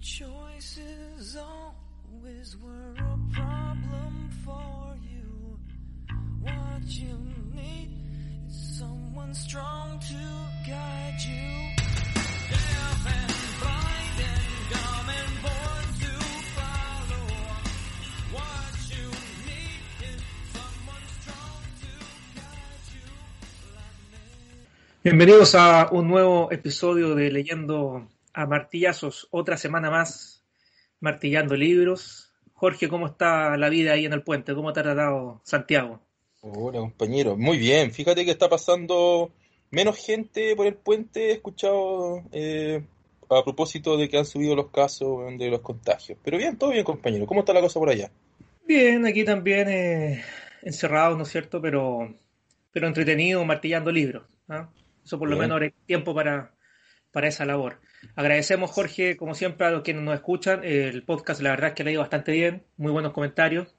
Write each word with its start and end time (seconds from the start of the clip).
Choices 0.00 1.36
always 1.36 2.56
were 2.56 2.94
a 2.98 3.18
problem 3.32 4.30
for 4.44 4.96
you. 5.02 5.18
Bienvenidos 25.02 25.54
a 25.54 25.88
un 25.90 26.06
nuevo 26.06 26.52
episodio 26.52 27.14
de 27.14 27.30
Leyendo 27.30 28.06
a 28.38 28.46
Martillazos, 28.46 29.26
otra 29.32 29.56
semana 29.56 29.90
más 29.90 30.44
martillando 31.00 31.56
libros. 31.56 32.32
Jorge, 32.52 32.88
¿cómo 32.88 33.08
está 33.08 33.56
la 33.56 33.68
vida 33.68 33.94
ahí 33.94 34.06
en 34.06 34.12
el 34.12 34.22
puente? 34.22 34.54
¿Cómo 34.54 34.72
te 34.72 34.78
ha 34.78 34.84
tratado 34.84 35.40
Santiago? 35.42 36.00
Hola, 36.42 36.78
compañero. 36.78 37.36
Muy 37.36 37.58
bien. 37.58 37.90
Fíjate 37.90 38.24
que 38.24 38.30
está 38.30 38.48
pasando 38.48 39.32
menos 39.72 39.96
gente 39.96 40.54
por 40.54 40.68
el 40.68 40.76
puente. 40.76 41.30
He 41.30 41.32
escuchado 41.32 42.22
eh, 42.30 42.80
a 43.28 43.42
propósito 43.42 43.96
de 43.96 44.08
que 44.08 44.18
han 44.18 44.24
subido 44.24 44.54
los 44.54 44.70
casos 44.70 45.36
de 45.36 45.50
los 45.50 45.60
contagios. 45.60 46.16
Pero 46.22 46.38
bien, 46.38 46.56
todo 46.56 46.70
bien, 46.70 46.84
compañero. 46.84 47.26
¿Cómo 47.26 47.40
está 47.40 47.52
la 47.52 47.60
cosa 47.60 47.80
por 47.80 47.90
allá? 47.90 48.08
Bien, 48.64 49.04
aquí 49.04 49.24
también 49.24 49.68
eh, 49.68 50.22
encerrados, 50.62 51.16
¿no 51.16 51.24
es 51.24 51.28
cierto? 51.28 51.60
Pero, 51.60 52.14
pero 52.70 52.86
entretenido 52.86 53.44
martillando 53.44 53.90
libros. 53.90 54.28
¿ah? 54.48 54.70
Eso 55.04 55.18
por 55.18 55.28
lo 55.28 55.36
menos 55.36 55.60
hay 55.60 55.72
tiempo 55.86 56.14
para, 56.14 56.54
para 57.10 57.26
esa 57.26 57.44
labor. 57.44 57.80
Agradecemos, 58.14 58.70
Jorge, 58.70 59.16
como 59.16 59.34
siempre, 59.34 59.66
a 59.66 59.70
los 59.70 59.82
que 59.82 59.94
nos 59.94 60.14
escuchan. 60.14 60.64
El 60.64 61.02
podcast, 61.04 61.40
la 61.40 61.50
verdad 61.50 61.68
es 61.70 61.74
que 61.74 61.84
le 61.84 61.90
ha 61.90 61.92
ido 61.94 62.02
bastante 62.02 62.32
bien. 62.32 62.64
Muy 62.76 62.92
buenos 62.92 63.12
comentarios. 63.12 63.74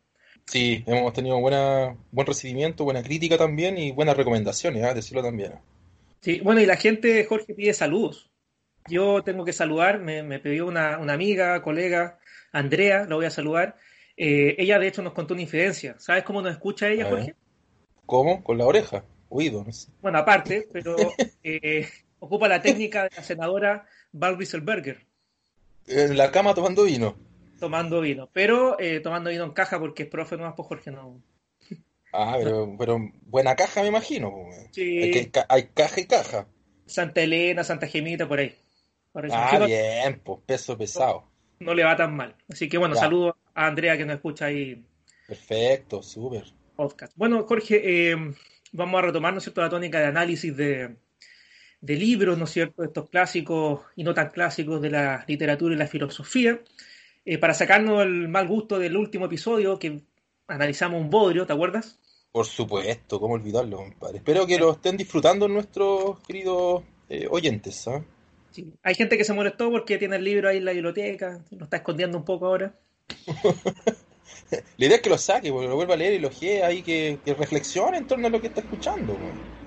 Sí, 0.46 0.84
hemos 0.88 1.14
tenido 1.14 1.40
buena, 1.40 1.96
buen 2.12 2.26
recibimiento, 2.26 2.84
buena 2.84 3.04
crítica 3.04 3.38
también 3.38 3.78
y 3.78 3.92
buenas 3.92 4.18
recomendaciones, 4.18 4.84
¿ah? 4.84 4.94
decirlo 4.94 5.22
también. 5.22 5.54
Sí, 6.22 6.40
bueno, 6.44 6.60
y 6.60 6.66
la 6.66 6.76
gente, 6.76 7.24
Jorge, 7.26 7.54
pide 7.54 7.74
saludos. 7.74 8.32
Yo 8.88 9.24
tengo 9.24 9.46
que 9.46 9.54
saludar, 9.54 10.00
me, 10.00 10.24
me 10.24 10.40
pidió 10.40 10.66
una, 10.66 10.98
una 10.98 11.14
amiga, 11.14 11.62
colega, 11.62 12.18
Andrea, 12.52 13.06
la 13.08 13.16
voy 13.16 13.26
a 13.26 13.30
saludar. 13.30 13.76
Eh, 14.18 14.56
ella, 14.58 14.80
de 14.80 14.88
hecho, 14.88 15.02
nos 15.02 15.14
contó 15.14 15.34
una 15.34 15.44
infidencia. 15.44 15.96
¿Sabes 16.00 16.24
cómo 16.24 16.42
nos 16.42 16.52
escucha 16.52 16.90
ella. 16.90 17.08
Jorge? 17.08 17.36
¿Cómo? 18.06 18.44
Con 18.44 18.58
la 18.58 18.66
oreja, 18.66 19.06
oído, 19.30 19.64
no 19.64 19.72
sé. 19.72 19.92
Bueno, 20.02 20.18
aparte, 20.18 20.68
pero 20.74 20.96
eh, 21.44 21.88
ocupa 22.20 22.48
la 22.48 22.62
técnica 22.62 23.04
de 23.04 23.12
la 23.16 23.24
senadora 23.24 23.86
Val 24.12 24.38
Rieselberger, 24.38 25.06
En 25.88 26.18
la 26.18 26.32
cama 26.32 26.54
tomando 26.54 26.84
vino. 26.84 27.16
tomando 27.60 28.02
vino. 28.02 28.30
Pero 28.34 28.80
eh, 28.80 29.00
tomando 29.02 29.30
vino 29.30 29.44
en 29.44 29.52
caja 29.52 29.80
porque 29.80 30.04
es 30.04 30.10
profe 30.10 30.38
nomás, 30.38 30.54
pues 30.56 30.68
Jorge 30.68 30.92
no. 30.92 31.22
Ah, 32.14 32.36
pero, 32.38 32.76
pero 32.80 32.98
buena 33.24 33.56
caja 33.56 33.82
me 33.82 33.88
imagino. 33.90 34.34
Sí. 34.72 35.00
Hay, 35.04 35.12
que- 35.12 35.44
hay 35.50 35.64
caja 35.74 36.00
y 36.02 36.06
caja. 36.06 36.48
Santa 36.86 37.22
Elena, 37.22 37.64
Santa 37.64 37.86
Gemita, 37.88 38.28
por 38.28 38.40
ahí. 38.40 38.56
Por 39.12 39.28
Ah, 39.32 39.64
bien, 39.66 40.22
pues 40.24 40.40
peso 40.46 40.78
pesado. 40.78 41.24
no 41.60 41.74
le 41.74 41.84
va 41.84 41.96
tan 41.96 42.16
mal. 42.16 42.36
Así 42.50 42.70
que 42.70 42.78
bueno, 42.78 42.96
Ya. 42.96 43.02
saludo 43.02 43.36
a 43.54 43.68
Andrea 43.68 43.98
que 43.98 44.06
nos 44.06 44.16
escucha 44.16 44.46
ahí 44.46 44.84
Perfecto, 45.28 46.02
súper. 46.02 46.46
podcast. 46.76 47.14
Bueno, 47.16 47.44
Jorge, 47.46 48.12
eh, 48.12 48.16
vamos 48.72 49.00
a 49.00 49.06
retomar, 49.06 49.34
¿no 49.34 49.38
es 49.40 49.44
cierto?, 49.44 49.62
la 49.62 49.70
tónica 49.70 50.00
de 50.00 50.06
análisis 50.06 50.56
de, 50.56 50.96
de 51.82 51.96
libros, 51.96 52.38
¿no 52.38 52.46
es 52.46 52.52
cierto?, 52.52 52.84
estos 52.84 53.10
clásicos 53.10 53.82
y 53.96 54.04
no 54.04 54.14
tan 54.14 54.30
clásicos 54.30 54.82
de 54.82 54.90
la 54.90 55.24
literatura 55.28 55.76
y 55.76 55.78
la 55.78 55.88
filosofía, 55.88 56.60
eh, 57.26 57.38
para 57.38 57.54
sacarnos 57.54 58.02
el 58.04 58.28
mal 58.28 58.48
gusto 58.48 58.80
del 58.80 58.98
último 58.98 59.26
episodio 59.26 59.80
que 59.80 60.02
analizamos 60.48 61.02
un 61.02 61.10
bodrio, 61.10 61.46
¿te 61.46 61.54
acuerdas? 61.54 62.00
Por 62.32 62.46
supuesto, 62.46 63.20
cómo 63.20 63.36
olvidarlo, 63.36 63.78
compadre. 63.78 64.18
Espero 64.18 64.46
que 64.46 64.60
lo 64.60 64.72
estén 64.72 64.98
disfrutando 64.98 65.48
nuestros 65.48 66.20
queridos 66.22 66.84
eh, 67.10 67.28
oyentes, 67.30 67.88
¿ah? 67.88 68.04
Sí. 68.52 68.74
Hay 68.84 68.96
gente 68.96 69.18
que 69.18 69.24
se 69.24 69.34
molestó 69.34 69.70
porque 69.72 69.98
tiene 69.98 70.16
el 70.16 70.24
libro 70.24 70.50
ahí 70.50 70.58
en 70.58 70.66
la 70.66 70.74
biblioteca, 70.74 71.44
lo 71.52 71.66
está 71.66 71.78
escondiendo 71.78 72.18
un 72.18 72.26
poco 72.26 72.48
ahora. 72.48 72.74
La 74.78 74.86
idea 74.86 74.96
es 74.96 75.02
que 75.02 75.10
lo 75.10 75.18
saque, 75.18 75.52
porque 75.52 75.68
lo 75.68 75.76
vuelva 75.76 75.94
a 75.94 75.98
leer 75.98 76.14
y 76.14 76.20
lo 76.20 76.30
ojee 76.30 76.64
ahí, 76.64 76.82
que, 76.82 77.20
que 77.24 77.36
reflexione 77.36 77.98
en 77.98 78.08
torno 78.08 78.28
a 78.28 78.30
lo 78.32 78.42
que 78.42 78.48
está 78.48 78.62
escuchando. 78.62 79.14
pues. 79.14 79.59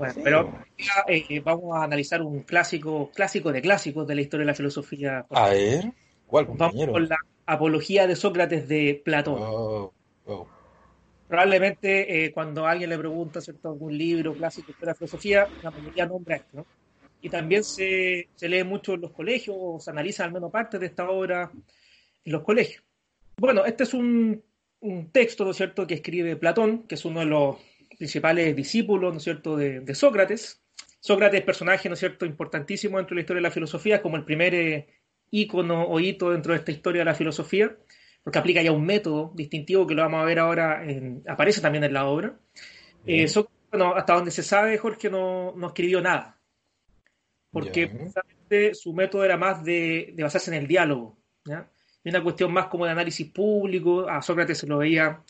Bueno, 0.00 0.14
Sí. 0.14 0.20
pero 0.24 0.52
ya, 0.78 1.04
eh, 1.08 1.40
vamos 1.40 1.76
a 1.76 1.84
analizar 1.84 2.22
un 2.22 2.40
clásico, 2.40 3.10
clásico 3.14 3.52
de 3.52 3.60
clásicos 3.60 4.06
de 4.06 4.14
la 4.14 4.22
historia 4.22 4.44
de 4.44 4.52
la 4.52 4.54
filosofía. 4.54 5.26
A 5.28 5.50
ver, 5.50 5.92
¿cuál, 6.26 6.46
Vamos 6.46 6.58
compañero? 6.58 6.92
con 6.92 7.06
la 7.06 7.18
Apología 7.44 8.06
de 8.06 8.16
Sócrates 8.16 8.66
de 8.66 9.02
Platón. 9.04 9.36
Oh, 9.38 9.92
oh. 10.24 10.46
Probablemente 11.28 12.24
eh, 12.24 12.32
cuando 12.32 12.66
a 12.66 12.70
alguien 12.70 12.88
le 12.88 12.96
pregunta 12.98 13.42
¿cierto? 13.42 13.68
algún 13.68 13.96
libro 13.96 14.32
clásico 14.32 14.72
de 14.80 14.86
la 14.86 14.94
filosofía, 14.94 15.46
la 15.62 15.70
mayoría 15.70 16.06
nombra 16.06 16.36
esto. 16.36 16.48
¿no? 16.56 16.66
Y 17.20 17.28
también 17.28 17.62
se, 17.62 18.28
se 18.34 18.48
lee 18.48 18.64
mucho 18.64 18.94
en 18.94 19.02
los 19.02 19.10
colegios, 19.12 19.54
o 19.60 19.78
se 19.80 19.90
analiza 19.90 20.24
al 20.24 20.32
menos 20.32 20.50
parte 20.50 20.78
de 20.78 20.86
esta 20.86 21.10
obra 21.10 21.50
en 22.24 22.32
los 22.32 22.42
colegios. 22.42 22.82
Bueno, 23.36 23.66
este 23.66 23.82
es 23.84 23.92
un, 23.92 24.42
un 24.80 25.10
texto, 25.12 25.44
¿no 25.44 25.50
es 25.50 25.58
cierto?, 25.58 25.86
que 25.86 25.94
escribe 25.94 26.36
Platón, 26.36 26.84
que 26.84 26.94
es 26.94 27.04
uno 27.04 27.20
de 27.20 27.26
los 27.26 27.56
principales 28.00 28.56
discípulos, 28.56 29.12
¿no 29.12 29.18
es 29.18 29.24
cierto?, 29.24 29.56
de, 29.58 29.80
de 29.80 29.94
Sócrates. 29.94 30.62
Sócrates, 31.00 31.42
personaje, 31.42 31.88
¿no 31.90 31.92
es 31.92 31.98
cierto?, 32.00 32.24
importantísimo 32.24 32.96
dentro 32.96 33.14
de 33.14 33.16
la 33.16 33.20
historia 33.20 33.40
de 33.40 33.48
la 33.48 33.50
filosofía, 33.50 34.00
como 34.00 34.16
el 34.16 34.24
primer 34.24 34.54
eh, 34.54 34.88
ícono 35.30 35.84
o 35.84 36.00
hito 36.00 36.30
dentro 36.30 36.54
de 36.54 36.60
esta 36.60 36.72
historia 36.72 37.02
de 37.02 37.04
la 37.04 37.14
filosofía, 37.14 37.76
porque 38.24 38.38
aplica 38.38 38.62
ya 38.62 38.72
un 38.72 38.86
método 38.86 39.32
distintivo 39.34 39.86
que 39.86 39.94
lo 39.94 40.00
vamos 40.00 40.22
a 40.22 40.24
ver 40.24 40.38
ahora, 40.38 40.82
en- 40.82 41.22
aparece 41.28 41.60
también 41.60 41.84
en 41.84 41.92
la 41.92 42.06
obra. 42.06 42.38
Eh. 43.06 43.28
Sócrates, 43.28 43.68
bueno, 43.70 43.94
hasta 43.94 44.14
donde 44.14 44.30
se 44.30 44.42
sabe, 44.42 44.78
Jorge 44.78 45.10
no, 45.10 45.54
no 45.56 45.66
escribió 45.66 46.00
nada, 46.00 46.40
porque 47.50 47.86
precisamente 47.86 48.74
su 48.74 48.94
método 48.94 49.24
era 49.24 49.36
más 49.36 49.62
de, 49.62 50.12
de 50.14 50.22
basarse 50.22 50.50
en 50.50 50.56
el 50.62 50.66
diálogo, 50.66 51.18
¿ya? 51.44 51.68
Y 52.02 52.08
una 52.08 52.22
cuestión 52.22 52.50
más 52.50 52.66
como 52.68 52.86
de 52.86 52.92
análisis 52.92 53.30
público, 53.30 54.08
a 54.08 54.22
Sócrates 54.22 54.56
se 54.56 54.66
lo 54.66 54.78
veía 54.78 55.22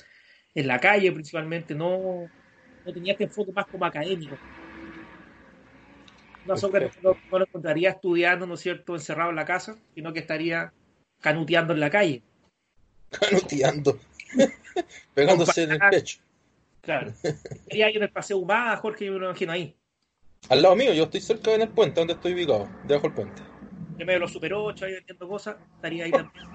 en 0.54 0.66
la 0.68 0.78
calle 0.78 1.10
principalmente, 1.10 1.74
no, 1.74 2.28
no 2.84 2.92
tenía 2.92 3.12
este 3.12 3.24
enfoque 3.24 3.52
más 3.52 3.66
como 3.66 3.84
académico. 3.84 4.36
No, 6.46 6.56
Sócrates 6.56 7.02
no, 7.02 7.16
no 7.30 7.38
lo 7.38 7.44
encontraría 7.44 7.90
estudiando, 7.90 8.46
¿no 8.46 8.54
es 8.54 8.60
cierto?, 8.60 8.94
encerrado 8.94 9.30
en 9.30 9.36
la 9.36 9.44
casa, 9.44 9.76
sino 9.94 10.12
que 10.12 10.20
estaría 10.20 10.72
canuteando 11.20 11.74
en 11.74 11.80
la 11.80 11.90
calle. 11.90 12.22
Canuteando. 13.10 13.98
Pegándose 15.14 15.64
en 15.64 15.72
el 15.72 15.78
pecho. 15.90 16.20
Claro. 16.80 17.12
Estaría 17.22 17.86
ahí 17.86 17.96
en 17.96 18.02
el 18.04 18.10
Paseo 18.10 18.38
Humada, 18.38 18.76
Jorge, 18.76 19.04
yo 19.06 19.12
me 19.12 19.18
lo 19.18 19.26
imagino 19.26 19.52
ahí. 19.52 19.76
Al 20.48 20.62
lado 20.62 20.74
mío, 20.74 20.94
yo 20.94 21.04
estoy 21.04 21.20
cerca 21.20 21.54
en 21.54 21.62
el 21.62 21.68
puente, 21.68 22.00
donde 22.00 22.14
estoy 22.14 22.32
ubicado, 22.32 22.68
debajo 22.84 23.08
del 23.08 23.14
puente. 23.14 23.42
En 23.98 24.06
medio 24.06 24.14
de 24.14 24.20
los 24.20 24.32
Super 24.32 24.54
8, 24.54 24.86
ahí 24.86 24.92
vendiendo 24.94 25.28
cosas, 25.28 25.56
estaría 25.76 26.04
ahí 26.04 26.10
también. 26.10 26.46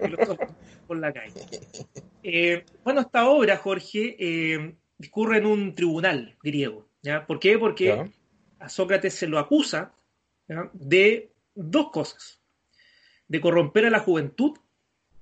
Y 0.00 0.08
los 0.08 0.28
otros 0.28 0.50
por 0.86 0.98
la 0.98 1.12
calle. 1.12 1.46
Eh, 2.22 2.64
bueno, 2.82 3.00
esta 3.00 3.28
obra, 3.28 3.56
Jorge, 3.56 4.16
eh, 4.18 4.74
discurre 4.98 5.38
en 5.38 5.46
un 5.46 5.74
tribunal 5.74 6.36
griego. 6.42 6.88
¿ya? 7.02 7.26
¿Por 7.26 7.38
qué? 7.40 7.58
Porque 7.58 7.92
a 8.58 8.68
Sócrates 8.68 9.14
se 9.14 9.26
lo 9.26 9.38
acusa 9.38 9.92
¿ya? 10.48 10.70
de 10.72 11.30
dos 11.54 11.90
cosas. 11.90 12.40
De 13.28 13.40
corromper 13.40 13.86
a 13.86 13.90
la 13.90 14.00
juventud 14.00 14.56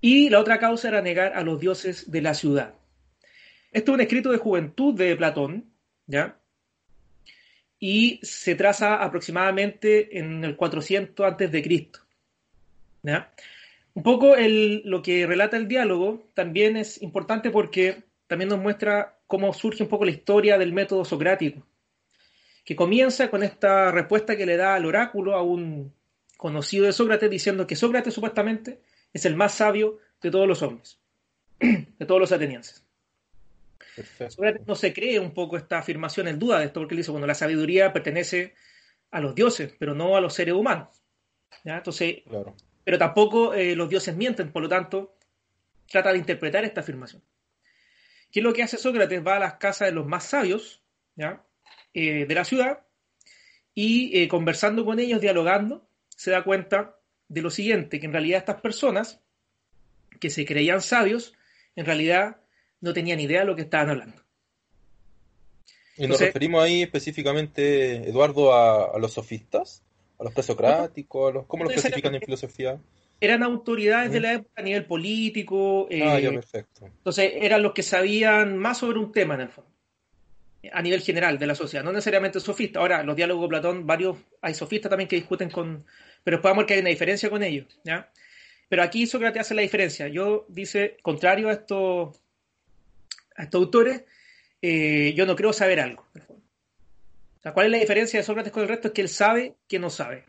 y 0.00 0.28
la 0.30 0.40
otra 0.40 0.58
causa 0.58 0.88
era 0.88 1.00
negar 1.02 1.32
a 1.34 1.42
los 1.42 1.60
dioses 1.60 2.10
de 2.10 2.20
la 2.22 2.34
ciudad. 2.34 2.74
Esto 3.70 3.92
es 3.92 3.94
un 3.94 4.00
escrito 4.00 4.30
de 4.30 4.38
juventud 4.38 4.94
de 4.94 5.16
Platón, 5.16 5.72
¿ya? 6.06 6.38
Y 7.78 8.20
se 8.22 8.54
traza 8.54 9.02
aproximadamente 9.02 10.18
en 10.18 10.44
el 10.44 10.56
400 10.56 11.26
antes 11.26 11.50
de 11.50 11.62
Cristo. 11.62 12.00
¿ya? 13.02 13.32
Un 13.94 14.02
poco 14.02 14.36
el- 14.36 14.82
lo 14.84 15.02
que 15.02 15.26
relata 15.26 15.56
el 15.56 15.68
diálogo 15.68 16.30
también 16.34 16.76
es 16.76 17.00
importante 17.02 17.50
porque 17.50 18.04
también 18.26 18.48
nos 18.50 18.60
muestra 18.60 19.18
cómo 19.32 19.54
surge 19.54 19.82
un 19.82 19.88
poco 19.88 20.04
la 20.04 20.10
historia 20.10 20.58
del 20.58 20.74
método 20.74 21.06
socrático, 21.06 21.66
que 22.66 22.76
comienza 22.76 23.30
con 23.30 23.42
esta 23.42 23.90
respuesta 23.90 24.36
que 24.36 24.44
le 24.44 24.58
da 24.58 24.74
al 24.74 24.84
oráculo 24.84 25.34
a 25.34 25.40
un 25.40 25.90
conocido 26.36 26.84
de 26.84 26.92
Sócrates 26.92 27.30
diciendo 27.30 27.66
que 27.66 27.74
Sócrates 27.74 28.12
supuestamente 28.12 28.82
es 29.10 29.24
el 29.24 29.34
más 29.34 29.54
sabio 29.54 30.00
de 30.20 30.30
todos 30.30 30.46
los 30.46 30.60
hombres, 30.60 30.98
de 31.60 32.04
todos 32.04 32.20
los 32.20 32.30
atenienses. 32.30 32.84
Perfecto. 33.96 34.34
Sócrates 34.34 34.66
no 34.66 34.74
se 34.74 34.92
cree 34.92 35.18
un 35.18 35.32
poco 35.32 35.56
esta 35.56 35.78
afirmación 35.78 36.28
en 36.28 36.38
duda 36.38 36.58
de 36.58 36.66
esto, 36.66 36.80
porque 36.80 36.92
él 36.92 36.98
dice, 36.98 37.10
bueno, 37.10 37.26
la 37.26 37.34
sabiduría 37.34 37.90
pertenece 37.90 38.52
a 39.12 39.20
los 39.22 39.34
dioses, 39.34 39.74
pero 39.78 39.94
no 39.94 40.14
a 40.14 40.20
los 40.20 40.34
seres 40.34 40.52
humanos. 40.52 40.88
¿Ya? 41.64 41.78
Entonces, 41.78 42.16
Claro. 42.28 42.54
pero 42.84 42.98
tampoco 42.98 43.54
eh, 43.54 43.74
los 43.76 43.88
dioses 43.88 44.14
mienten, 44.14 44.52
por 44.52 44.60
lo 44.60 44.68
tanto, 44.68 45.16
trata 45.90 46.12
de 46.12 46.18
interpretar 46.18 46.66
esta 46.66 46.82
afirmación. 46.82 47.22
¿Qué 48.32 48.40
es 48.40 48.44
lo 48.44 48.52
que 48.52 48.62
hace 48.62 48.78
Sócrates? 48.78 49.24
Va 49.24 49.36
a 49.36 49.40
las 49.40 49.54
casas 49.54 49.88
de 49.88 49.92
los 49.92 50.06
más 50.06 50.24
sabios 50.24 50.82
¿ya? 51.14 51.44
Eh, 51.94 52.24
de 52.26 52.34
la 52.34 52.44
ciudad 52.44 52.80
y 53.74 54.18
eh, 54.22 54.28
conversando 54.28 54.84
con 54.84 54.98
ellos, 54.98 55.20
dialogando, 55.20 55.86
se 56.08 56.30
da 56.30 56.42
cuenta 56.42 56.96
de 57.28 57.42
lo 57.42 57.50
siguiente, 57.50 58.00
que 58.00 58.06
en 58.06 58.12
realidad 58.12 58.38
estas 58.40 58.60
personas 58.60 59.20
que 60.20 60.28
se 60.30 60.44
creían 60.44 60.82
sabios, 60.82 61.34
en 61.76 61.86
realidad 61.86 62.36
no 62.80 62.92
tenían 62.92 63.20
idea 63.20 63.40
de 63.40 63.46
lo 63.46 63.56
que 63.56 63.62
estaban 63.62 63.90
hablando. 63.90 64.16
Y 65.96 66.02
nos 66.02 66.04
Entonces- 66.04 66.26
referimos 66.28 66.62
ahí 66.64 66.82
específicamente, 66.82 68.08
Eduardo, 68.08 68.52
a, 68.54 68.94
a 68.94 68.98
los 68.98 69.12
sofistas, 69.12 69.82
a 70.18 70.24
los 70.24 70.32
presocráticos, 70.34 71.30
a 71.30 71.34
los, 71.34 71.46
¿cómo 71.46 71.64
los 71.64 71.72
clasifican 71.74 72.14
en 72.14 72.22
filosofía? 72.22 72.78
Eran 73.22 73.42
autoridades 73.44 74.10
de 74.10 74.18
la 74.20 74.32
época 74.32 74.50
a 74.56 74.62
nivel 74.62 74.84
político, 74.84 75.86
eh, 75.90 76.02
Ah, 76.04 76.18
ya, 76.18 76.30
perfecto. 76.30 76.86
entonces 76.86 77.32
eran 77.36 77.62
los 77.62 77.72
que 77.72 77.84
sabían 77.84 78.58
más 78.58 78.78
sobre 78.78 78.98
un 78.98 79.12
tema 79.12 79.34
en 79.34 79.42
el 79.42 79.48
fondo, 79.48 79.70
a 80.72 80.82
nivel 80.82 81.00
general 81.02 81.38
de 81.38 81.46
la 81.46 81.54
sociedad, 81.54 81.84
no 81.84 81.92
necesariamente 81.92 82.40
sofistas. 82.40 82.80
Ahora, 82.80 83.04
los 83.04 83.14
diálogos 83.14 83.44
de 83.44 83.48
Platón, 83.48 83.86
varios, 83.86 84.18
hay 84.40 84.54
sofistas 84.54 84.90
también 84.90 85.08
que 85.08 85.14
discuten 85.16 85.50
con, 85.50 85.86
pero 86.24 86.40
a 86.42 86.52
ver 86.52 86.66
que 86.66 86.74
hay 86.74 86.80
una 86.80 86.88
diferencia 86.90 87.30
con 87.30 87.44
ellos, 87.44 87.78
¿ya? 87.84 88.10
Pero 88.68 88.82
aquí 88.82 89.06
Sócrates 89.06 89.42
hace 89.42 89.54
la 89.54 89.62
diferencia. 89.62 90.08
Yo, 90.08 90.46
dice, 90.48 90.96
contrario 91.02 91.48
a 91.48 91.52
estos, 91.52 92.20
a 93.36 93.44
estos 93.44 93.60
autores, 93.62 94.02
eh, 94.60 95.12
yo 95.14 95.26
no 95.26 95.36
creo 95.36 95.52
saber 95.52 95.78
algo. 95.78 96.06
en 96.14 96.20
el 96.22 96.26
fondo. 96.26 96.42
O 97.38 97.40
sea, 97.42 97.52
¿Cuál 97.52 97.66
es 97.66 97.72
la 97.72 97.78
diferencia 97.78 98.18
de 98.18 98.24
Sócrates 98.24 98.52
con 98.52 98.62
el 98.62 98.68
resto? 98.68 98.88
Es 98.88 98.94
que 98.94 99.02
él 99.02 99.08
sabe 99.08 99.54
que 99.68 99.78
no 99.78 99.90
sabe. 99.90 100.24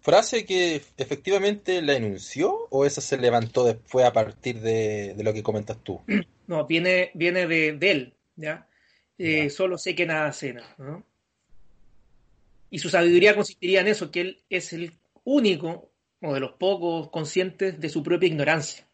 ¿Frase 0.00 0.46
que 0.46 0.82
efectivamente 0.96 1.82
la 1.82 1.94
enunció 1.94 2.66
o 2.70 2.86
esa 2.86 3.00
se 3.00 3.18
levantó 3.18 3.64
después 3.64 4.06
a 4.06 4.12
partir 4.12 4.60
de, 4.60 5.14
de 5.14 5.24
lo 5.24 5.32
que 5.32 5.42
comentas 5.42 5.78
tú? 5.82 6.00
No, 6.46 6.66
viene, 6.66 7.12
viene 7.14 7.46
de, 7.46 7.74
de 7.74 7.90
él, 7.92 8.14
¿ya? 8.34 8.66
Eh, 9.18 9.44
Ya. 9.44 9.50
Solo 9.50 9.78
sé 9.78 9.94
que 9.94 10.04
nada 10.04 10.32
cena, 10.32 10.64
¿no? 10.78 11.04
Y 12.70 12.80
su 12.80 12.88
sabiduría 12.88 13.36
consistiría 13.36 13.82
en 13.82 13.86
eso, 13.86 14.10
que 14.10 14.20
él 14.20 14.42
es 14.50 14.72
el 14.72 14.94
único 15.22 15.92
o 16.20 16.34
de 16.34 16.40
los 16.40 16.52
pocos 16.54 17.08
conscientes 17.10 17.80
de 17.80 17.88
su 17.88 18.02
propia 18.02 18.26
ignorancia. 18.26 18.84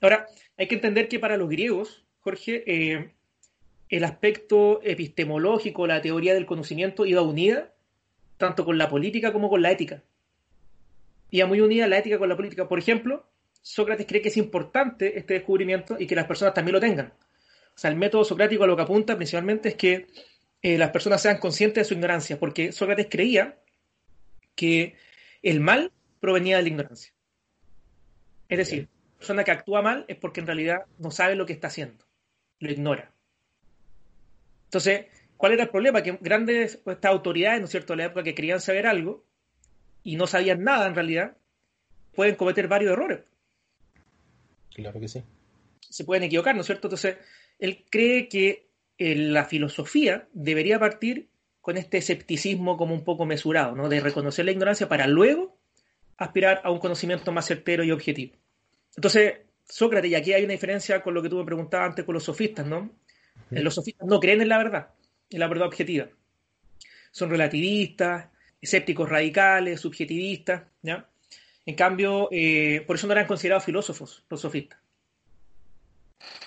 Ahora, 0.00 0.28
hay 0.56 0.68
que 0.68 0.76
entender 0.76 1.08
que 1.08 1.18
para 1.18 1.36
los 1.36 1.48
griegos, 1.48 2.04
Jorge, 2.20 2.62
eh, 2.66 3.12
el 3.88 4.04
aspecto 4.04 4.80
epistemológico, 4.84 5.88
la 5.88 6.02
teoría 6.02 6.34
del 6.34 6.46
conocimiento 6.46 7.04
iba 7.04 7.22
unida 7.22 7.72
tanto 8.38 8.64
con 8.64 8.78
la 8.78 8.88
política 8.88 9.32
como 9.32 9.50
con 9.50 9.62
la 9.62 9.72
ética. 9.72 10.02
Iba 11.32 11.46
muy 11.46 11.62
unida 11.62 11.86
la 11.86 11.96
ética 11.96 12.18
con 12.18 12.28
la 12.28 12.36
política. 12.36 12.68
Por 12.68 12.78
ejemplo, 12.78 13.26
Sócrates 13.62 14.06
cree 14.06 14.20
que 14.20 14.28
es 14.28 14.36
importante 14.36 15.18
este 15.18 15.32
descubrimiento 15.34 15.96
y 15.98 16.06
que 16.06 16.14
las 16.14 16.26
personas 16.26 16.52
también 16.52 16.74
lo 16.74 16.80
tengan. 16.80 17.14
O 17.74 17.78
sea, 17.78 17.90
el 17.90 17.96
método 17.96 18.22
socrático 18.22 18.64
a 18.64 18.66
lo 18.66 18.76
que 18.76 18.82
apunta 18.82 19.16
principalmente 19.16 19.70
es 19.70 19.76
que 19.76 20.08
eh, 20.60 20.76
las 20.76 20.90
personas 20.90 21.22
sean 21.22 21.38
conscientes 21.38 21.80
de 21.82 21.88
su 21.88 21.94
ignorancia, 21.94 22.38
porque 22.38 22.70
Sócrates 22.70 23.06
creía 23.08 23.58
que 24.54 24.94
el 25.42 25.60
mal 25.60 25.90
provenía 26.20 26.58
de 26.58 26.64
la 26.64 26.68
ignorancia. 26.68 27.14
Es 28.50 28.58
decir, 28.58 28.88
la 29.12 29.18
persona 29.18 29.44
que 29.44 29.52
actúa 29.52 29.80
mal 29.80 30.04
es 30.08 30.16
porque 30.18 30.40
en 30.40 30.46
realidad 30.46 30.84
no 30.98 31.10
sabe 31.10 31.34
lo 31.34 31.46
que 31.46 31.54
está 31.54 31.68
haciendo, 31.68 32.04
lo 32.58 32.70
ignora. 32.70 33.10
Entonces, 34.64 35.06
¿cuál 35.38 35.52
era 35.52 35.62
el 35.62 35.70
problema? 35.70 36.02
Que 36.02 36.18
grandes 36.20 36.76
pues, 36.76 36.96
estas 36.96 37.10
autoridades, 37.10 37.60
¿no 37.60 37.64
es 37.64 37.70
cierto?, 37.70 37.94
de 37.94 37.96
la 37.96 38.04
época 38.04 38.22
que 38.22 38.34
querían 38.34 38.60
saber 38.60 38.86
algo 38.86 39.24
y 40.04 40.16
no 40.16 40.26
sabían 40.26 40.64
nada 40.64 40.86
en 40.86 40.94
realidad, 40.94 41.36
pueden 42.14 42.34
cometer 42.34 42.68
varios 42.68 42.92
errores 42.92 43.20
Claro 44.74 45.00
que 45.00 45.08
sí. 45.08 45.22
se 45.80 46.04
pueden 46.04 46.24
equivocar, 46.24 46.54
¿no 46.54 46.62
es 46.62 46.66
cierto? 46.66 46.88
Entonces, 46.88 47.16
él 47.58 47.84
cree 47.90 48.28
que 48.28 48.68
eh, 48.98 49.14
la 49.16 49.44
filosofía 49.44 50.28
debería 50.32 50.78
partir 50.78 51.28
con 51.60 51.76
este 51.76 51.98
escepticismo 51.98 52.76
como 52.76 52.94
un 52.94 53.04
poco 53.04 53.24
mesurado, 53.24 53.74
¿no? 53.76 53.88
De 53.88 54.00
reconocer 54.00 54.44
la 54.44 54.52
ignorancia 54.52 54.88
para 54.88 55.06
luego 55.06 55.56
aspirar 56.16 56.60
a 56.64 56.70
un 56.70 56.78
conocimiento 56.78 57.32
más 57.32 57.46
certero 57.46 57.84
y 57.84 57.90
objetivo. 57.90 58.34
Entonces, 58.96 59.34
Sócrates, 59.64 60.10
y 60.10 60.14
aquí 60.14 60.32
hay 60.32 60.44
una 60.44 60.52
diferencia 60.52 61.02
con 61.02 61.14
lo 61.14 61.22
que 61.22 61.28
tú 61.28 61.38
me 61.38 61.44
preguntabas 61.44 61.90
antes 61.90 62.04
con 62.04 62.14
los 62.14 62.24
sofistas, 62.24 62.66
¿no? 62.66 62.90
Los 63.50 63.74
sofistas 63.74 64.08
no 64.08 64.18
creen 64.18 64.40
en 64.40 64.48
la 64.48 64.58
verdad, 64.58 64.90
en 65.30 65.40
la 65.40 65.48
verdad 65.48 65.66
objetiva. 65.66 66.08
Son 67.10 67.30
relativistas, 67.30 68.28
escépticos 68.62 69.08
radicales, 69.08 69.80
subjetivistas, 69.80 70.62
¿ya? 70.80 71.06
En 71.66 71.74
cambio, 71.74 72.28
eh, 72.32 72.82
por 72.86 72.96
eso 72.96 73.06
no 73.06 73.12
eran 73.12 73.26
considerados 73.26 73.64
filósofos 73.64 74.24
los 74.30 74.40
sofistas. 74.40 74.78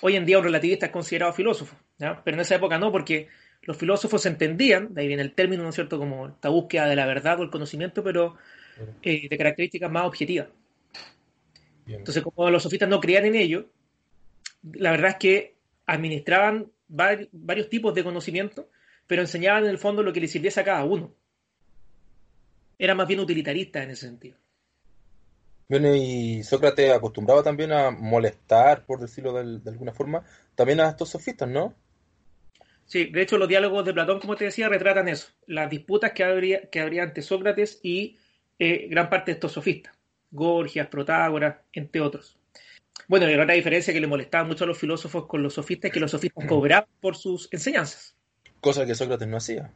Hoy 0.00 0.16
en 0.16 0.26
día 0.26 0.38
un 0.38 0.44
relativista 0.44 0.86
es 0.86 0.92
considerado 0.92 1.32
filósofo, 1.32 1.76
¿ya? 1.98 2.22
pero 2.24 2.36
en 2.36 2.40
esa 2.40 2.56
época 2.56 2.78
no, 2.78 2.90
porque 2.90 3.28
los 3.62 3.76
filósofos 3.76 4.24
entendían, 4.26 4.94
de 4.94 5.02
ahí 5.02 5.08
viene 5.08 5.22
el 5.22 5.32
término, 5.32 5.62
¿no 5.62 5.68
es 5.68 5.74
cierto?, 5.74 5.98
como 5.98 6.28
esta 6.28 6.48
búsqueda 6.48 6.86
de 6.86 6.96
la 6.96 7.06
verdad 7.06 7.40
o 7.40 7.42
el 7.42 7.50
conocimiento, 7.50 8.02
pero 8.02 8.36
eh, 9.02 9.28
de 9.28 9.38
características 9.38 9.90
más 9.90 10.06
objetivas. 10.06 10.48
Bien. 11.84 12.00
Entonces, 12.00 12.22
como 12.22 12.50
los 12.50 12.62
sofistas 12.62 12.88
no 12.88 13.00
creían 13.00 13.26
en 13.26 13.36
ello, 13.36 13.70
la 14.72 14.90
verdad 14.90 15.10
es 15.10 15.16
que 15.16 15.54
administraban 15.86 16.70
vari- 16.88 17.28
varios 17.32 17.68
tipos 17.68 17.94
de 17.94 18.04
conocimiento, 18.04 18.68
pero 19.06 19.22
enseñaban 19.22 19.64
en 19.64 19.70
el 19.70 19.78
fondo 19.78 20.02
lo 20.02 20.12
que 20.12 20.20
les 20.20 20.30
sirviese 20.30 20.60
a 20.60 20.64
cada 20.64 20.84
uno. 20.84 21.14
Era 22.78 22.94
más 22.94 23.08
bien 23.08 23.20
utilitarista 23.20 23.82
en 23.82 23.90
ese 23.90 24.06
sentido. 24.06 24.36
Bueno, 25.68 25.94
y 25.94 26.42
Sócrates 26.44 26.92
acostumbraba 26.92 27.42
también 27.42 27.72
a 27.72 27.90
molestar, 27.90 28.84
por 28.86 29.00
decirlo 29.00 29.32
de, 29.32 29.58
de 29.58 29.70
alguna 29.70 29.92
forma, 29.92 30.24
también 30.54 30.80
a 30.80 30.90
estos 30.90 31.08
sofistas, 31.08 31.48
¿no? 31.48 31.74
Sí, 32.84 33.06
de 33.06 33.22
hecho 33.22 33.36
los 33.36 33.48
diálogos 33.48 33.84
de 33.84 33.92
Platón, 33.92 34.20
como 34.20 34.36
te 34.36 34.44
decía, 34.44 34.68
retratan 34.68 35.08
eso, 35.08 35.28
las 35.46 35.68
disputas 35.68 36.12
que 36.12 36.22
habría, 36.22 36.70
que 36.70 36.80
habría 36.80 37.02
ante 37.02 37.20
Sócrates 37.20 37.80
y 37.82 38.16
eh, 38.60 38.86
gran 38.88 39.10
parte 39.10 39.32
de 39.32 39.34
estos 39.34 39.52
sofistas, 39.52 39.92
Gorgias, 40.30 40.86
Protágoras, 40.86 41.56
entre 41.72 42.00
otros. 42.00 42.38
Bueno, 43.08 43.28
y 43.28 43.34
la 43.34 43.42
otra 43.42 43.54
diferencia 43.54 43.92
que 43.92 44.00
le 44.00 44.06
molestaba 44.06 44.44
mucho 44.44 44.64
a 44.64 44.66
los 44.68 44.78
filósofos 44.78 45.26
con 45.26 45.42
los 45.42 45.54
sofistas 45.54 45.88
es 45.88 45.94
que 45.94 46.00
los 46.00 46.12
sofistas 46.12 46.44
cobraban 46.48 46.88
por 47.00 47.16
sus 47.16 47.48
enseñanzas, 47.52 48.16
Cosa 48.60 48.86
que 48.86 48.94
Sócrates 48.94 49.28
no 49.28 49.36
hacía. 49.36 49.72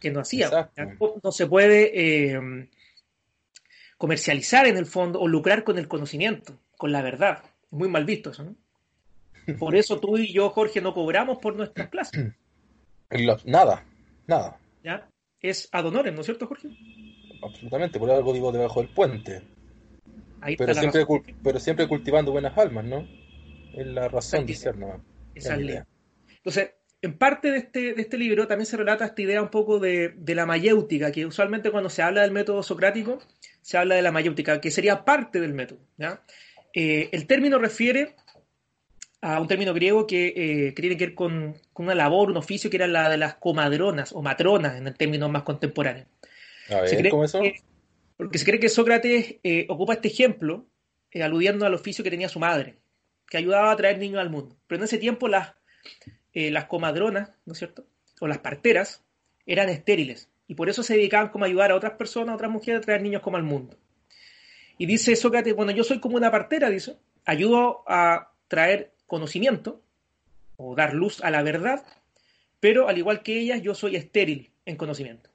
Que 0.00 0.10
no 0.10 0.20
hacía. 0.20 0.46
Exacto. 0.46 1.20
No, 1.22 1.30
se 1.32 1.46
puede 1.46 2.32
eh, 2.34 2.68
comercializar 3.96 4.66
en 4.66 4.76
el 4.76 4.86
fondo 4.86 5.20
o 5.20 5.28
lucrar 5.28 5.62
con 5.64 5.78
el 5.78 5.86
conocimiento, 5.88 6.58
con 6.76 6.90
la 6.92 7.02
verdad. 7.02 7.42
Es 7.64 7.72
muy 7.72 7.88
mal 7.88 8.04
visto 8.04 8.30
eso, 8.30 8.44
¿no? 8.44 8.56
Por 9.58 9.76
eso 9.76 10.00
tú 10.00 10.16
y 10.16 10.32
yo, 10.32 10.50
Jorge, 10.50 10.80
no 10.80 10.94
cobramos 10.94 11.38
por 11.38 11.56
nuestras 11.56 11.88
clases. 11.88 12.32
Los- 13.10 13.44
nada, 13.44 13.84
nada, 14.26 14.58
¿ya? 14.82 15.08
Es 15.40 15.68
ad 15.72 15.86
honorem, 15.86 16.14
¿no 16.14 16.20
es 16.20 16.26
cierto, 16.26 16.46
Jorge? 16.46 16.68
absolutamente, 17.42 17.98
por 17.98 18.10
algo 18.10 18.32
vivo 18.32 18.52
debajo 18.52 18.80
del 18.80 18.90
puente. 18.90 19.42
Ahí 20.42 20.56
Pero 20.56 20.74
siempre, 20.74 21.02
razón. 21.02 21.22
pero 21.42 21.58
siempre 21.58 21.88
cultivando 21.88 22.32
buenas 22.32 22.56
almas, 22.56 22.84
¿no? 22.84 23.06
Es 23.74 23.86
la 23.86 24.08
razón 24.08 24.46
de 24.46 24.54
ser, 24.54 24.76
¿no? 24.76 25.02
Esa 25.34 25.54
es 25.54 25.60
la 25.60 25.70
idea. 25.70 25.86
Entonces, 26.36 26.70
en 27.02 27.16
parte 27.16 27.50
de 27.50 27.58
este, 27.58 27.94
de 27.94 28.02
este 28.02 28.18
libro 28.18 28.46
también 28.46 28.66
se 28.66 28.76
relata 28.76 29.04
esta 29.06 29.22
idea 29.22 29.40
un 29.42 29.48
poco 29.50 29.78
de, 29.78 30.10
de 30.16 30.34
la 30.34 30.46
mayéutica, 30.46 31.10
que 31.12 31.24
usualmente 31.26 31.70
cuando 31.70 31.88
se 31.90 32.02
habla 32.02 32.22
del 32.22 32.30
método 32.32 32.62
socrático, 32.62 33.18
se 33.62 33.78
habla 33.78 33.94
de 33.94 34.02
la 34.02 34.12
mayéutica, 34.12 34.60
que 34.60 34.70
sería 34.70 35.04
parte 35.04 35.40
del 35.40 35.54
método. 35.54 35.80
¿ya? 35.96 36.22
Eh, 36.74 37.08
el 37.12 37.26
término 37.26 37.58
refiere 37.58 38.16
a 39.22 39.40
un 39.40 39.48
término 39.48 39.74
griego 39.74 40.06
que, 40.06 40.28
eh, 40.28 40.74
que 40.74 40.80
tiene 40.82 40.96
que 40.96 41.06
ver 41.06 41.14
con, 41.14 41.54
con 41.72 41.86
una 41.86 41.94
labor, 41.94 42.30
un 42.30 42.36
oficio 42.38 42.70
que 42.70 42.76
era 42.76 42.86
la 42.86 43.08
de 43.08 43.16
las 43.18 43.34
comadronas 43.34 44.12
o 44.12 44.22
matronas 44.22 44.76
en 44.76 44.86
el 44.86 44.94
término 44.96 45.28
más 45.28 45.42
contemporáneo. 45.42 46.06
A 46.68 46.86
Se 46.86 46.96
ver, 46.96 46.98
cree 46.98 47.10
¿cómo 47.10 47.24
eso? 47.24 47.40
que- 47.40 47.60
porque 48.16 48.36
se 48.38 48.44
cree 48.44 48.60
que 48.60 48.68
Sócrates 48.68 49.36
eh, 49.42 49.64
ocupa 49.70 49.94
este 49.94 50.08
ejemplo 50.08 50.66
aludiendo 51.14 51.64
al 51.64 51.72
oficio 51.74 52.04
que 52.04 52.10
tenía 52.10 52.28
su 52.28 52.38
madre, 52.38 52.76
que 53.26 53.38
ayudaba 53.38 53.72
a 53.72 53.76
traer 53.76 53.98
niños 53.98 54.20
al 54.20 54.28
mundo. 54.28 54.56
Pero 54.66 54.78
en 54.80 54.84
ese 54.84 54.98
tiempo 54.98 55.26
las, 55.26 55.54
eh, 56.34 56.50
las 56.50 56.66
comadronas, 56.66 57.32
¿no 57.44 57.52
es 57.52 57.58
cierto? 57.58 57.86
O 58.20 58.28
las 58.28 58.38
parteras 58.38 59.02
eran 59.46 59.68
estériles 59.68 60.28
y 60.46 60.54
por 60.54 60.68
eso 60.68 60.82
se 60.82 60.94
dedicaban 60.94 61.28
como 61.28 61.44
a 61.44 61.48
ayudar 61.48 61.70
a 61.70 61.76
otras 61.76 61.92
personas, 61.92 62.32
a 62.32 62.34
otras 62.34 62.50
mujeres 62.50 62.80
a 62.80 62.84
traer 62.84 63.02
niños 63.02 63.22
como 63.22 63.36
al 63.36 63.42
mundo. 63.42 63.76
Y 64.78 64.86
dice 64.86 65.14
Sócrates, 65.14 65.54
bueno, 65.54 65.72
yo 65.72 65.84
soy 65.84 66.00
como 66.00 66.16
una 66.16 66.30
partera, 66.30 66.70
dice, 66.70 66.96
ayudo 67.24 67.84
a 67.86 68.32
traer 68.48 68.92
conocimiento 69.06 69.82
o 70.56 70.74
dar 70.74 70.94
luz 70.94 71.22
a 71.22 71.30
la 71.30 71.42
verdad, 71.42 71.84
pero 72.60 72.88
al 72.88 72.98
igual 72.98 73.22
que 73.22 73.38
ellas, 73.38 73.62
yo 73.62 73.74
soy 73.74 73.96
estéril 73.96 74.50
en 74.66 74.76
conocimiento. 74.76 75.30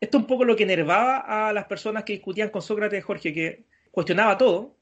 Esto 0.00 0.16
es 0.16 0.22
un 0.22 0.26
poco 0.26 0.44
lo 0.44 0.56
que 0.56 0.62
enervaba 0.62 1.48
a 1.48 1.52
las 1.52 1.66
personas 1.66 2.04
que 2.04 2.14
discutían 2.14 2.50
con 2.50 2.62
Sócrates, 2.62 3.04
Jorge, 3.04 3.32
que 3.32 3.64
cuestionaba 3.90 4.38
todo, 4.38 4.76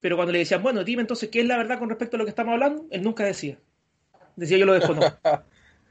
pero 0.00 0.16
cuando 0.16 0.32
le 0.32 0.40
decían, 0.40 0.62
bueno, 0.62 0.84
dime 0.84 1.00
entonces 1.00 1.30
qué 1.30 1.40
es 1.40 1.46
la 1.46 1.56
verdad 1.56 1.78
con 1.78 1.88
respecto 1.88 2.16
a 2.16 2.18
lo 2.18 2.24
que 2.24 2.30
estamos 2.30 2.52
hablando, 2.52 2.86
él 2.90 3.02
nunca 3.02 3.24
decía. 3.24 3.58
Decía, 4.36 4.58
yo 4.58 4.66
lo 4.66 4.74
desconozco. 4.74 5.18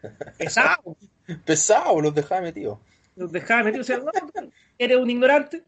Pesado. 0.38 0.97
Pesado, 1.45 2.01
los 2.01 2.13
dejaba 2.13 2.41
metidos. 2.41 2.79
Los 3.15 3.31
dejaba 3.31 3.63
metidos. 3.63 3.89
O 3.89 3.93
sea, 3.93 3.97
no, 4.00 4.12
eres 4.77 4.97
un 4.97 5.09
ignorante, 5.09 5.63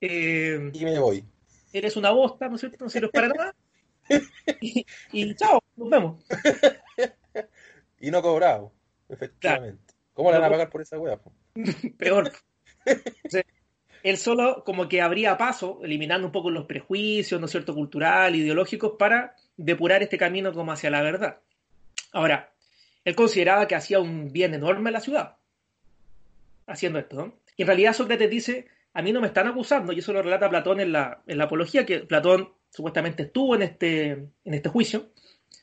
eh, 0.00 0.70
Y 0.72 0.84
me 0.84 0.98
voy. 0.98 1.24
eres 1.72 1.96
una 1.96 2.10
bosta, 2.10 2.48
¿no 2.48 2.56
es 2.56 2.60
cierto? 2.60 2.84
No 2.84 2.90
sirves 2.90 3.10
para 3.12 3.28
nada. 3.28 3.54
Y, 4.60 4.84
y 5.12 5.34
chao, 5.34 5.62
nos 5.76 5.88
vemos. 5.88 6.22
Y 8.00 8.10
no 8.10 8.20
cobrado, 8.20 8.70
efectivamente. 9.08 9.94
¿Cómo 10.12 10.30
le 10.30 10.38
van 10.38 10.48
a 10.48 10.50
pagar 10.50 10.68
por 10.70 10.82
esa 10.82 10.98
wea? 10.98 11.16
po? 11.16 11.32
Peor. 11.98 12.30
Él 14.02 14.18
solo 14.18 14.62
como 14.64 14.88
que 14.88 15.00
abría 15.00 15.38
paso, 15.38 15.80
eliminando 15.82 16.26
un 16.26 16.32
poco 16.32 16.50
los 16.50 16.66
prejuicios, 16.66 17.40
¿no 17.40 17.46
es 17.46 17.50
cierto?, 17.52 17.74
cultural, 17.74 18.36
ideológicos, 18.36 18.92
para 18.98 19.34
depurar 19.56 20.02
este 20.02 20.18
camino 20.18 20.52
como 20.52 20.72
hacia 20.72 20.90
la 20.90 21.00
verdad. 21.00 21.40
Ahora, 22.14 22.54
él 23.04 23.16
consideraba 23.16 23.66
que 23.66 23.74
hacía 23.74 23.98
un 23.98 24.32
bien 24.32 24.54
enorme 24.54 24.88
a 24.88 24.92
la 24.92 25.00
ciudad, 25.00 25.36
haciendo 26.64 27.00
esto, 27.00 27.16
¿no? 27.16 27.34
Y 27.56 27.62
en 27.62 27.66
realidad 27.66 27.92
Sócrates 27.92 28.30
dice, 28.30 28.68
a 28.94 29.02
mí 29.02 29.12
no 29.12 29.20
me 29.20 29.26
están 29.26 29.48
acusando, 29.48 29.92
y 29.92 29.98
eso 29.98 30.12
lo 30.12 30.22
relata 30.22 30.48
Platón 30.48 30.78
en 30.78 30.92
la, 30.92 31.22
en 31.26 31.38
la 31.38 31.44
apología, 31.44 31.84
que 31.84 32.00
Platón 32.00 32.52
supuestamente 32.70 33.24
estuvo 33.24 33.56
en 33.56 33.62
este, 33.62 34.10
en 34.12 34.54
este 34.54 34.68
juicio, 34.68 35.10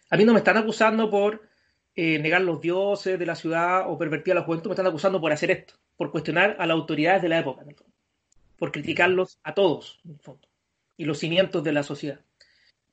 a 0.09 0.17
mí 0.17 0.25
no 0.25 0.33
me 0.33 0.39
están 0.39 0.57
acusando 0.57 1.09
por 1.09 1.47
eh, 1.95 2.19
negar 2.19 2.41
los 2.41 2.59
dioses 2.59 3.17
de 3.17 3.25
la 3.25 3.35
ciudad 3.35 3.89
o 3.89 3.97
pervertir 3.97 4.33
a 4.33 4.41
la 4.41 4.43
juventud, 4.43 4.67
me 4.67 4.73
están 4.73 4.87
acusando 4.87 5.21
por 5.21 5.31
hacer 5.31 5.51
esto, 5.51 5.75
por 5.95 6.11
cuestionar 6.11 6.57
a 6.59 6.67
las 6.67 6.75
autoridades 6.75 7.21
de 7.21 7.29
la 7.29 7.39
época, 7.39 7.63
por 8.57 8.73
criticarlos 8.73 9.39
a 9.43 9.53
todos, 9.53 10.01
en 10.03 10.11
el 10.11 10.19
fondo, 10.19 10.49
y 10.97 11.05
los 11.05 11.17
cimientos 11.17 11.63
de 11.63 11.71
la 11.71 11.83
sociedad. 11.83 12.19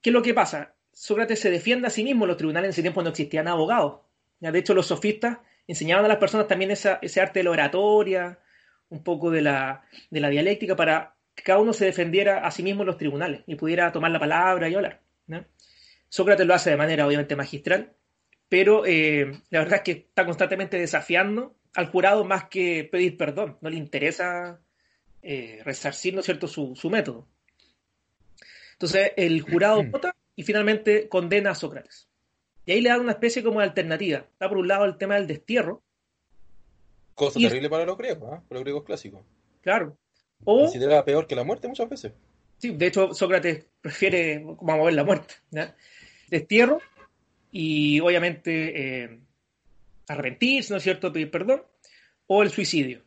¿Qué 0.00 0.10
es 0.10 0.14
lo 0.14 0.22
que 0.22 0.32
pasa? 0.32 0.76
Sócrates 0.98 1.38
se 1.38 1.52
defiende 1.52 1.86
a 1.86 1.90
sí 1.90 2.02
mismo, 2.02 2.26
los 2.26 2.36
tribunales 2.36 2.66
en 2.66 2.70
ese 2.70 2.82
tiempo 2.82 3.04
no 3.04 3.10
existían 3.10 3.46
abogados. 3.46 4.00
De 4.40 4.58
hecho, 4.58 4.74
los 4.74 4.86
sofistas 4.86 5.38
enseñaban 5.68 6.04
a 6.04 6.08
las 6.08 6.16
personas 6.16 6.48
también 6.48 6.72
esa, 6.72 6.98
ese 7.00 7.20
arte 7.20 7.38
de 7.38 7.44
la 7.44 7.52
oratoria, 7.52 8.40
un 8.88 9.04
poco 9.04 9.30
de 9.30 9.40
la, 9.40 9.84
de 10.10 10.18
la 10.18 10.28
dialéctica, 10.28 10.74
para 10.74 11.14
que 11.36 11.44
cada 11.44 11.60
uno 11.60 11.72
se 11.72 11.84
defendiera 11.84 12.44
a 12.44 12.50
sí 12.50 12.64
mismo 12.64 12.82
en 12.82 12.88
los 12.88 12.98
tribunales 12.98 13.42
y 13.46 13.54
pudiera 13.54 13.92
tomar 13.92 14.10
la 14.10 14.18
palabra 14.18 14.68
y 14.68 14.74
hablar. 14.74 15.00
Sócrates 16.08 16.44
lo 16.44 16.54
hace 16.54 16.70
de 16.70 16.76
manera 16.76 17.06
obviamente 17.06 17.36
magistral, 17.36 17.92
pero 18.48 18.84
eh, 18.84 19.40
la 19.50 19.60
verdad 19.60 19.76
es 19.76 19.82
que 19.82 19.92
está 19.92 20.24
constantemente 20.24 20.80
desafiando 20.80 21.54
al 21.76 21.86
jurado 21.86 22.24
más 22.24 22.48
que 22.48 22.88
pedir 22.90 23.16
perdón. 23.16 23.56
No 23.60 23.70
le 23.70 23.76
interesa 23.76 24.58
eh, 25.22 25.60
resarcir, 25.64 26.12
¿no 26.14 26.20
es 26.20 26.26
cierto?, 26.26 26.48
su, 26.48 26.74
su, 26.74 26.90
método. 26.90 27.28
Entonces, 28.72 29.12
el 29.16 29.42
jurado 29.42 29.84
vota 29.84 30.12
y 30.38 30.44
finalmente 30.44 31.08
condena 31.08 31.50
a 31.50 31.54
Sócrates. 31.56 32.08
Y 32.64 32.70
ahí 32.70 32.80
le 32.80 32.90
da 32.90 33.00
una 33.00 33.10
especie 33.10 33.42
como 33.42 33.58
de 33.58 33.66
alternativa. 33.66 34.18
Está 34.18 34.48
por 34.48 34.58
un 34.58 34.68
lado 34.68 34.84
el 34.84 34.96
tema 34.96 35.16
del 35.16 35.26
destierro. 35.26 35.82
Cosa 37.16 37.40
terrible 37.40 37.68
para 37.68 37.84
los 37.84 37.98
griegos, 37.98 38.34
¿eh? 38.34 38.40
para 38.46 38.58
los 38.58 38.62
griegos 38.62 38.84
clásicos. 38.84 39.20
Claro. 39.62 39.98
O, 40.44 40.60
Consideraba 40.60 41.04
peor 41.04 41.26
que 41.26 41.34
la 41.34 41.42
muerte 41.42 41.66
muchas 41.66 41.88
veces. 41.88 42.12
Sí, 42.58 42.70
de 42.70 42.86
hecho, 42.86 43.12
Sócrates 43.14 43.66
prefiere 43.80 44.44
como 44.56 44.72
a 44.72 44.76
mover 44.76 44.94
la 44.94 45.02
muerte. 45.02 45.34
Destierro 46.28 46.80
y 47.50 47.98
obviamente 47.98 49.02
eh, 49.02 49.18
arrepentirse, 50.06 50.72
¿no 50.72 50.76
es 50.76 50.84
cierto?, 50.84 51.12
pedir 51.12 51.32
perdón, 51.32 51.64
o 52.28 52.44
el 52.44 52.50
suicidio. 52.50 53.02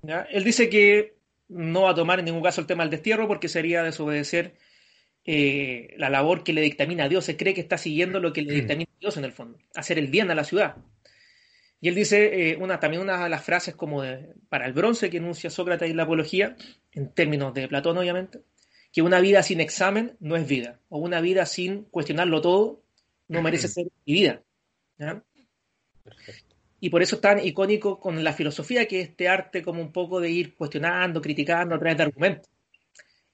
¿ya? 0.00 0.22
Él 0.30 0.44
dice 0.44 0.70
que 0.70 1.18
no 1.48 1.82
va 1.82 1.90
a 1.90 1.94
tomar 1.94 2.20
en 2.20 2.24
ningún 2.24 2.42
caso 2.42 2.62
el 2.62 2.66
tema 2.66 2.84
del 2.84 2.90
destierro 2.90 3.28
porque 3.28 3.48
sería 3.48 3.82
desobedecer 3.82 4.54
eh, 5.30 5.94
la 5.98 6.08
labor 6.08 6.42
que 6.42 6.54
le 6.54 6.62
dictamina 6.62 7.04
a 7.04 7.08
Dios. 7.10 7.22
Se 7.22 7.36
cree 7.36 7.52
que 7.52 7.60
está 7.60 7.76
siguiendo 7.76 8.18
lo 8.18 8.32
que 8.32 8.40
le 8.40 8.54
dictamina 8.54 8.90
a 8.90 8.98
Dios 8.98 9.18
en 9.18 9.24
el 9.26 9.32
fondo, 9.32 9.58
hacer 9.74 9.98
el 9.98 10.06
bien 10.06 10.30
a 10.30 10.34
la 10.34 10.42
ciudad. 10.42 10.76
Y 11.82 11.88
él 11.88 11.94
dice, 11.94 12.52
eh, 12.52 12.56
una, 12.56 12.80
también 12.80 13.02
una 13.02 13.22
de 13.22 13.28
las 13.28 13.44
frases 13.44 13.74
como 13.74 14.00
de, 14.00 14.32
para 14.48 14.64
el 14.64 14.72
bronce 14.72 15.10
que 15.10 15.18
enuncia 15.18 15.50
Sócrates 15.50 15.90
en 15.90 15.98
la 15.98 16.04
apología, 16.04 16.56
en 16.92 17.12
términos 17.12 17.52
de 17.52 17.68
Platón 17.68 17.98
obviamente, 17.98 18.40
que 18.90 19.02
una 19.02 19.20
vida 19.20 19.42
sin 19.42 19.60
examen 19.60 20.16
no 20.18 20.34
es 20.34 20.48
vida, 20.48 20.80
o 20.88 20.96
una 20.96 21.20
vida 21.20 21.44
sin 21.44 21.82
cuestionarlo 21.84 22.40
todo 22.40 22.82
no 23.28 23.42
merece 23.42 23.68
ser 23.68 23.88
vivida. 24.06 24.42
Y 26.80 26.88
por 26.88 27.02
eso 27.02 27.16
es 27.16 27.20
tan 27.20 27.44
icónico 27.44 28.00
con 28.00 28.24
la 28.24 28.32
filosofía, 28.32 28.88
que 28.88 29.02
es 29.02 29.10
este 29.10 29.28
arte 29.28 29.62
como 29.62 29.82
un 29.82 29.92
poco 29.92 30.22
de 30.22 30.30
ir 30.30 30.54
cuestionando, 30.54 31.20
criticando 31.20 31.74
a 31.74 31.78
través 31.78 31.98
de 31.98 32.04
argumentos. 32.04 32.48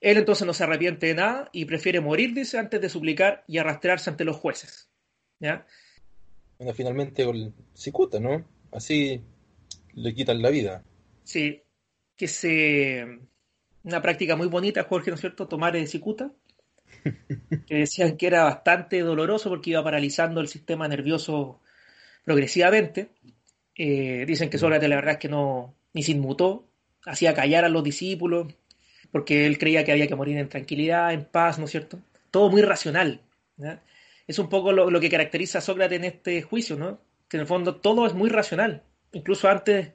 Él 0.04 0.18
entonces 0.18 0.46
no 0.46 0.52
se 0.52 0.62
arrepiente 0.62 1.06
de 1.06 1.14
nada 1.14 1.48
y 1.50 1.64
prefiere 1.64 1.98
morir, 1.98 2.34
dice, 2.34 2.58
antes 2.58 2.78
de 2.78 2.90
suplicar 2.90 3.42
y 3.48 3.56
arrastrarse 3.56 4.10
ante 4.10 4.26
los 4.26 4.36
jueces. 4.36 4.90
¿ya? 5.40 5.66
Bueno, 6.58 6.74
finalmente 6.74 7.24
con 7.24 7.54
cicuta, 7.72 8.20
¿no? 8.20 8.44
Así 8.70 9.22
le 9.94 10.14
quitan 10.14 10.42
la 10.42 10.50
vida. 10.50 10.84
Sí, 11.22 11.62
que 12.16 12.28
se... 12.28 13.18
Una 13.82 14.02
práctica 14.02 14.36
muy 14.36 14.46
bonita, 14.46 14.84
Jorge, 14.84 15.10
¿no 15.10 15.14
es 15.14 15.22
cierto? 15.22 15.48
Tomar 15.48 15.74
el 15.74 15.88
cicuta 15.88 16.30
que 17.66 17.74
decían 17.74 18.18
que 18.18 18.26
era 18.26 18.44
bastante 18.44 19.00
doloroso 19.00 19.48
porque 19.48 19.70
iba 19.70 19.82
paralizando 19.82 20.42
el 20.42 20.48
sistema 20.48 20.86
nervioso 20.86 21.62
progresivamente. 22.24 23.08
Eh, 23.74 24.26
dicen 24.26 24.50
que 24.50 24.58
Sócrates 24.58 24.90
la 24.90 24.96
verdad 24.96 25.12
es 25.12 25.18
que 25.18 25.28
no 25.30 25.74
ni 25.94 26.02
se 26.02 26.12
inmutó, 26.12 26.68
hacía 27.06 27.32
callar 27.32 27.64
a 27.64 27.70
los 27.70 27.82
discípulos, 27.82 28.48
porque 29.14 29.46
él 29.46 29.58
creía 29.58 29.84
que 29.84 29.92
había 29.92 30.08
que 30.08 30.16
morir 30.16 30.36
en 30.38 30.48
tranquilidad, 30.48 31.12
en 31.12 31.24
paz, 31.24 31.60
¿no 31.60 31.66
es 31.66 31.70
cierto? 31.70 32.00
Todo 32.32 32.50
muy 32.50 32.62
racional. 32.62 33.20
Es 34.26 34.40
un 34.40 34.48
poco 34.48 34.72
lo, 34.72 34.90
lo, 34.90 34.98
que 34.98 35.08
caracteriza 35.08 35.58
a 35.58 35.60
Sócrates 35.60 35.96
en 35.96 36.04
este 36.04 36.42
juicio, 36.42 36.74
¿no? 36.74 36.98
Que 37.28 37.36
en 37.36 37.42
el 37.42 37.46
fondo 37.46 37.76
todo 37.76 38.08
es 38.08 38.12
muy 38.12 38.28
racional, 38.28 38.82
incluso 39.12 39.48
antes 39.48 39.92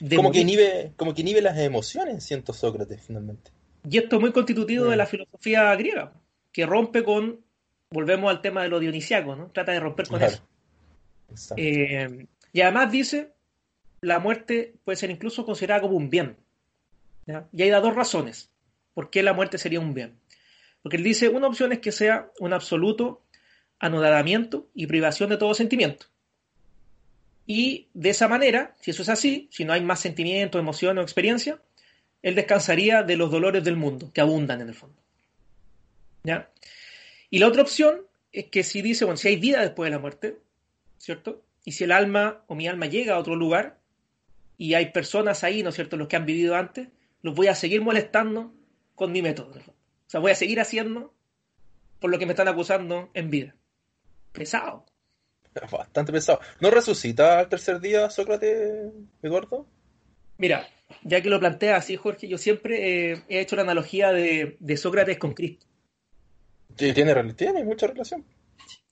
de... 0.00 0.16
Como, 0.16 0.32
que 0.32 0.40
inhibe, 0.40 0.94
como 0.96 1.14
que 1.14 1.20
inhibe 1.20 1.42
las 1.42 1.56
emociones, 1.58 2.24
siento 2.24 2.52
Sócrates, 2.52 3.00
finalmente. 3.06 3.52
Y 3.88 3.98
esto 3.98 4.16
es 4.16 4.20
muy 4.20 4.32
constitutivo 4.32 4.86
mm. 4.86 4.90
de 4.90 4.96
la 4.96 5.06
filosofía 5.06 5.72
griega 5.76 6.12
que 6.50 6.66
rompe 6.66 7.04
con, 7.04 7.42
volvemos 7.90 8.28
al 8.32 8.42
tema 8.42 8.64
de 8.64 8.68
lo 8.68 8.80
dionisiaco, 8.80 9.36
¿no? 9.36 9.52
Trata 9.52 9.70
de 9.70 9.78
romper 9.78 10.08
con 10.08 10.18
claro. 10.18 10.34
eso. 11.32 11.54
Eh, 11.56 12.26
y 12.52 12.60
además 12.62 12.90
dice, 12.90 13.30
la 14.00 14.18
muerte 14.18 14.74
puede 14.82 14.96
ser 14.96 15.10
incluso 15.10 15.46
considerada 15.46 15.82
como 15.82 15.96
un 15.96 16.10
bien. 16.10 16.36
¿ya? 17.28 17.46
Y 17.52 17.62
hay 17.62 17.70
da 17.70 17.78
dos 17.78 17.94
razones 17.94 18.50
por 18.96 19.10
qué 19.10 19.22
la 19.22 19.34
muerte 19.34 19.58
sería 19.58 19.78
un 19.78 19.92
bien. 19.92 20.18
Porque 20.80 20.96
él 20.96 21.02
dice, 21.02 21.28
una 21.28 21.48
opción 21.48 21.70
es 21.70 21.80
que 21.80 21.92
sea 21.92 22.30
un 22.40 22.54
absoluto 22.54 23.22
anodadamiento 23.78 24.70
y 24.72 24.86
privación 24.86 25.28
de 25.28 25.36
todo 25.36 25.52
sentimiento. 25.52 26.06
Y 27.44 27.88
de 27.92 28.08
esa 28.08 28.26
manera, 28.26 28.74
si 28.80 28.92
eso 28.92 29.02
es 29.02 29.10
así, 29.10 29.50
si 29.52 29.66
no 29.66 29.74
hay 29.74 29.82
más 29.82 30.00
sentimiento, 30.00 30.58
emoción 30.58 30.96
o 30.96 31.02
experiencia, 31.02 31.60
él 32.22 32.36
descansaría 32.36 33.02
de 33.02 33.18
los 33.18 33.30
dolores 33.30 33.62
del 33.62 33.76
mundo, 33.76 34.10
que 34.14 34.22
abundan 34.22 34.62
en 34.62 34.68
el 34.68 34.74
fondo. 34.74 34.96
¿Ya? 36.24 36.50
Y 37.28 37.40
la 37.40 37.48
otra 37.48 37.60
opción 37.60 38.00
es 38.32 38.46
que 38.46 38.62
si 38.62 38.80
dice, 38.80 39.04
bueno, 39.04 39.18
si 39.18 39.28
hay 39.28 39.36
vida 39.36 39.60
después 39.60 39.88
de 39.88 39.90
la 39.90 39.98
muerte, 39.98 40.38
¿cierto? 40.96 41.44
Y 41.66 41.72
si 41.72 41.84
el 41.84 41.92
alma 41.92 42.44
o 42.46 42.54
mi 42.54 42.66
alma 42.66 42.86
llega 42.86 43.16
a 43.16 43.18
otro 43.18 43.36
lugar 43.36 43.78
y 44.56 44.72
hay 44.72 44.86
personas 44.86 45.44
ahí, 45.44 45.62
¿no 45.62 45.68
es 45.68 45.74
cierto?, 45.74 45.98
los 45.98 46.08
que 46.08 46.16
han 46.16 46.24
vivido 46.24 46.56
antes, 46.56 46.88
los 47.20 47.34
voy 47.34 47.48
a 47.48 47.54
seguir 47.54 47.82
molestando 47.82 48.54
con 48.96 49.12
mi 49.12 49.22
método. 49.22 49.50
O 49.50 50.10
sea, 50.10 50.18
voy 50.18 50.32
a 50.32 50.34
seguir 50.34 50.58
haciendo 50.58 51.14
por 52.00 52.10
lo 52.10 52.18
que 52.18 52.26
me 52.26 52.32
están 52.32 52.48
acusando 52.48 53.10
en 53.14 53.30
vida. 53.30 53.54
Pesado. 54.32 54.84
Bastante 55.70 56.12
pesado. 56.12 56.40
¿No 56.60 56.70
resucita 56.70 57.38
al 57.38 57.48
tercer 57.48 57.80
día 57.80 58.10
Sócrates, 58.10 58.92
Eduardo? 59.22 59.66
Mira, 60.38 60.68
ya 61.02 61.20
que 61.22 61.30
lo 61.30 61.38
plantea 61.38 61.76
así, 61.76 61.96
Jorge, 61.96 62.28
yo 62.28 62.36
siempre 62.36 63.12
eh, 63.12 63.22
he 63.28 63.40
hecho 63.40 63.56
la 63.56 63.62
analogía 63.62 64.12
de, 64.12 64.56
de 64.58 64.76
Sócrates 64.76 65.18
con 65.18 65.32
Cristo. 65.32 65.66
Sí, 66.76 66.92
tiene, 66.92 67.14
tiene 67.34 67.64
mucha 67.64 67.86
relación. 67.86 68.24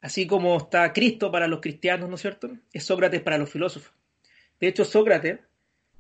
Así 0.01 0.27
como 0.27 0.57
está 0.57 0.93
Cristo 0.93 1.31
para 1.31 1.49
los 1.49 1.61
cristianos, 1.61 2.09
¿no 2.09 2.15
es 2.15 2.23
cierto? 2.23 2.51
Es 2.73 2.85
Sócrates 2.85 3.21
para 3.21 3.39
los 3.39 3.51
filósofos. 3.51 3.93
De 4.61 4.69
hecho, 4.69 4.85
Sócrates 4.85 5.41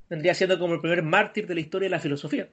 vendría 0.08 0.34
siendo 0.34 0.58
como 0.58 0.74
el 0.74 0.80
primer 0.80 1.02
mártir 1.02 1.46
de 1.46 1.54
la 1.54 1.60
historia 1.60 1.86
de 1.86 1.90
la 1.90 2.00
filosofía. 2.00 2.48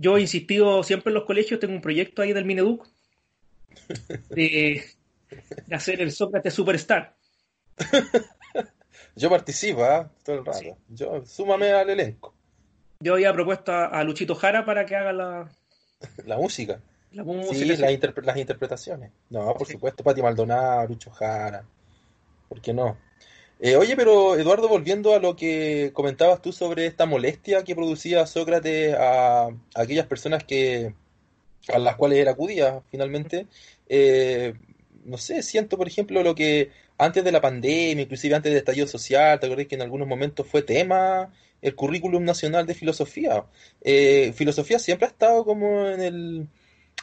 Yo 0.00 0.16
he 0.16 0.20
insistido 0.20 0.84
siempre 0.84 1.10
en 1.10 1.14
los 1.14 1.24
colegios, 1.24 1.58
tengo 1.58 1.74
un 1.74 1.80
proyecto 1.80 2.22
ahí 2.22 2.32
del 2.32 2.44
Mineduc 2.44 2.86
de, 4.30 4.84
de 5.66 5.74
hacer 5.74 6.00
el 6.00 6.12
Sócrates 6.12 6.54
Superstar. 6.54 7.16
Yo 9.16 9.28
participo, 9.28 9.84
¿eh? 9.84 10.06
todo 10.24 10.38
el 10.38 10.44
rato. 10.44 10.58
Sí. 10.60 10.70
Yo, 10.88 11.24
súmame 11.26 11.72
al 11.72 11.90
elenco. 11.90 12.32
Yo 13.00 13.14
había 13.14 13.32
propuesto 13.32 13.72
a, 13.72 13.86
a 13.86 14.04
Luchito 14.04 14.36
Jara 14.36 14.64
para 14.64 14.86
que 14.86 14.94
haga 14.94 15.12
la, 15.12 15.48
la 16.24 16.36
música. 16.36 16.80
La 17.10 17.24
música 17.24 17.54
sí, 17.54 17.64
las, 17.64 17.90
interpre 17.90 18.24
las, 18.24 18.36
interpretaciones. 18.36 19.10
No, 19.30 19.52
por 19.54 19.66
sí. 19.66 19.72
supuesto, 19.72 20.04
Pati 20.04 20.22
Maldonado, 20.22 20.86
Lucho 20.86 21.10
Jara. 21.10 21.64
¿Por 22.48 22.60
qué 22.60 22.72
no? 22.72 22.96
Eh, 23.60 23.76
oye, 23.76 23.96
pero 23.96 24.36
Eduardo, 24.36 24.68
volviendo 24.68 25.14
a 25.14 25.18
lo 25.18 25.34
que 25.34 25.90
comentabas 25.92 26.40
tú 26.40 26.52
sobre 26.52 26.86
esta 26.86 27.06
molestia 27.06 27.64
que 27.64 27.74
producía 27.74 28.26
Sócrates 28.26 28.94
a, 28.94 29.46
a 29.46 29.52
aquellas 29.74 30.06
personas 30.06 30.44
que 30.44 30.94
a 31.68 31.78
las 31.78 31.96
cuales 31.96 32.20
él 32.20 32.28
acudía 32.28 32.82
finalmente, 32.90 33.46
eh, 33.88 34.54
no 35.04 35.18
sé, 35.18 35.42
siento 35.42 35.76
por 35.76 35.88
ejemplo 35.88 36.22
lo 36.22 36.34
que 36.34 36.70
antes 36.98 37.24
de 37.24 37.32
la 37.32 37.40
pandemia, 37.40 38.02
inclusive 38.02 38.34
antes 38.34 38.50
del 38.50 38.58
estallido 38.58 38.86
social, 38.86 39.38
te 39.40 39.46
acuerdas 39.46 39.66
que 39.66 39.76
en 39.76 39.82
algunos 39.82 40.08
momentos 40.08 40.46
fue 40.46 40.62
tema 40.62 41.32
el 41.62 41.74
currículum 41.74 42.24
nacional 42.24 42.66
de 42.66 42.74
filosofía. 42.74 43.44
Eh, 43.82 44.32
filosofía 44.34 44.78
siempre 44.78 45.06
ha 45.06 45.10
estado 45.10 45.44
como 45.44 45.88
en 45.88 46.00
el... 46.00 46.48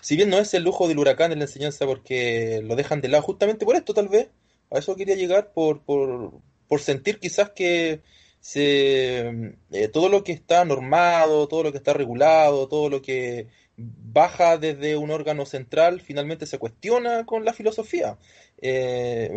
Si 0.02 0.16
bien 0.16 0.30
no 0.30 0.38
es 0.38 0.54
el 0.54 0.64
lujo 0.64 0.88
del 0.88 1.00
huracán 1.00 1.32
en 1.32 1.40
la 1.40 1.46
enseñanza 1.46 1.86
porque 1.86 2.62
lo 2.64 2.76
dejan 2.76 3.02
de 3.02 3.10
lado 3.10 3.24
justamente 3.24 3.66
por 3.66 3.76
esto 3.76 3.94
tal 3.94 4.08
vez, 4.10 4.30
a 4.72 4.80
eso 4.80 4.96
quería 4.96 5.16
llegar 5.16 5.52
por, 5.54 5.82
por, 5.84 6.34
por 6.68 6.82
sentir 6.82 7.20
quizás 7.20 7.52
que 7.52 8.02
se, 8.40 9.56
eh, 9.72 9.88
todo 9.92 10.10
lo 10.10 10.24
que 10.24 10.32
está 10.32 10.66
normado, 10.66 11.48
todo 11.48 11.64
lo 11.64 11.72
que 11.72 11.80
está 11.80 11.94
regulado, 11.94 12.68
todo 12.68 12.90
lo 12.90 13.02
que 13.02 13.48
baja 13.78 14.58
desde 14.58 14.98
un 14.98 15.12
órgano 15.12 15.46
central, 15.46 16.00
finalmente 16.00 16.46
se 16.46 16.60
cuestiona 16.60 17.26
con 17.26 17.44
la 17.44 17.54
filosofía. 17.54 18.18
Eh, 18.62 19.32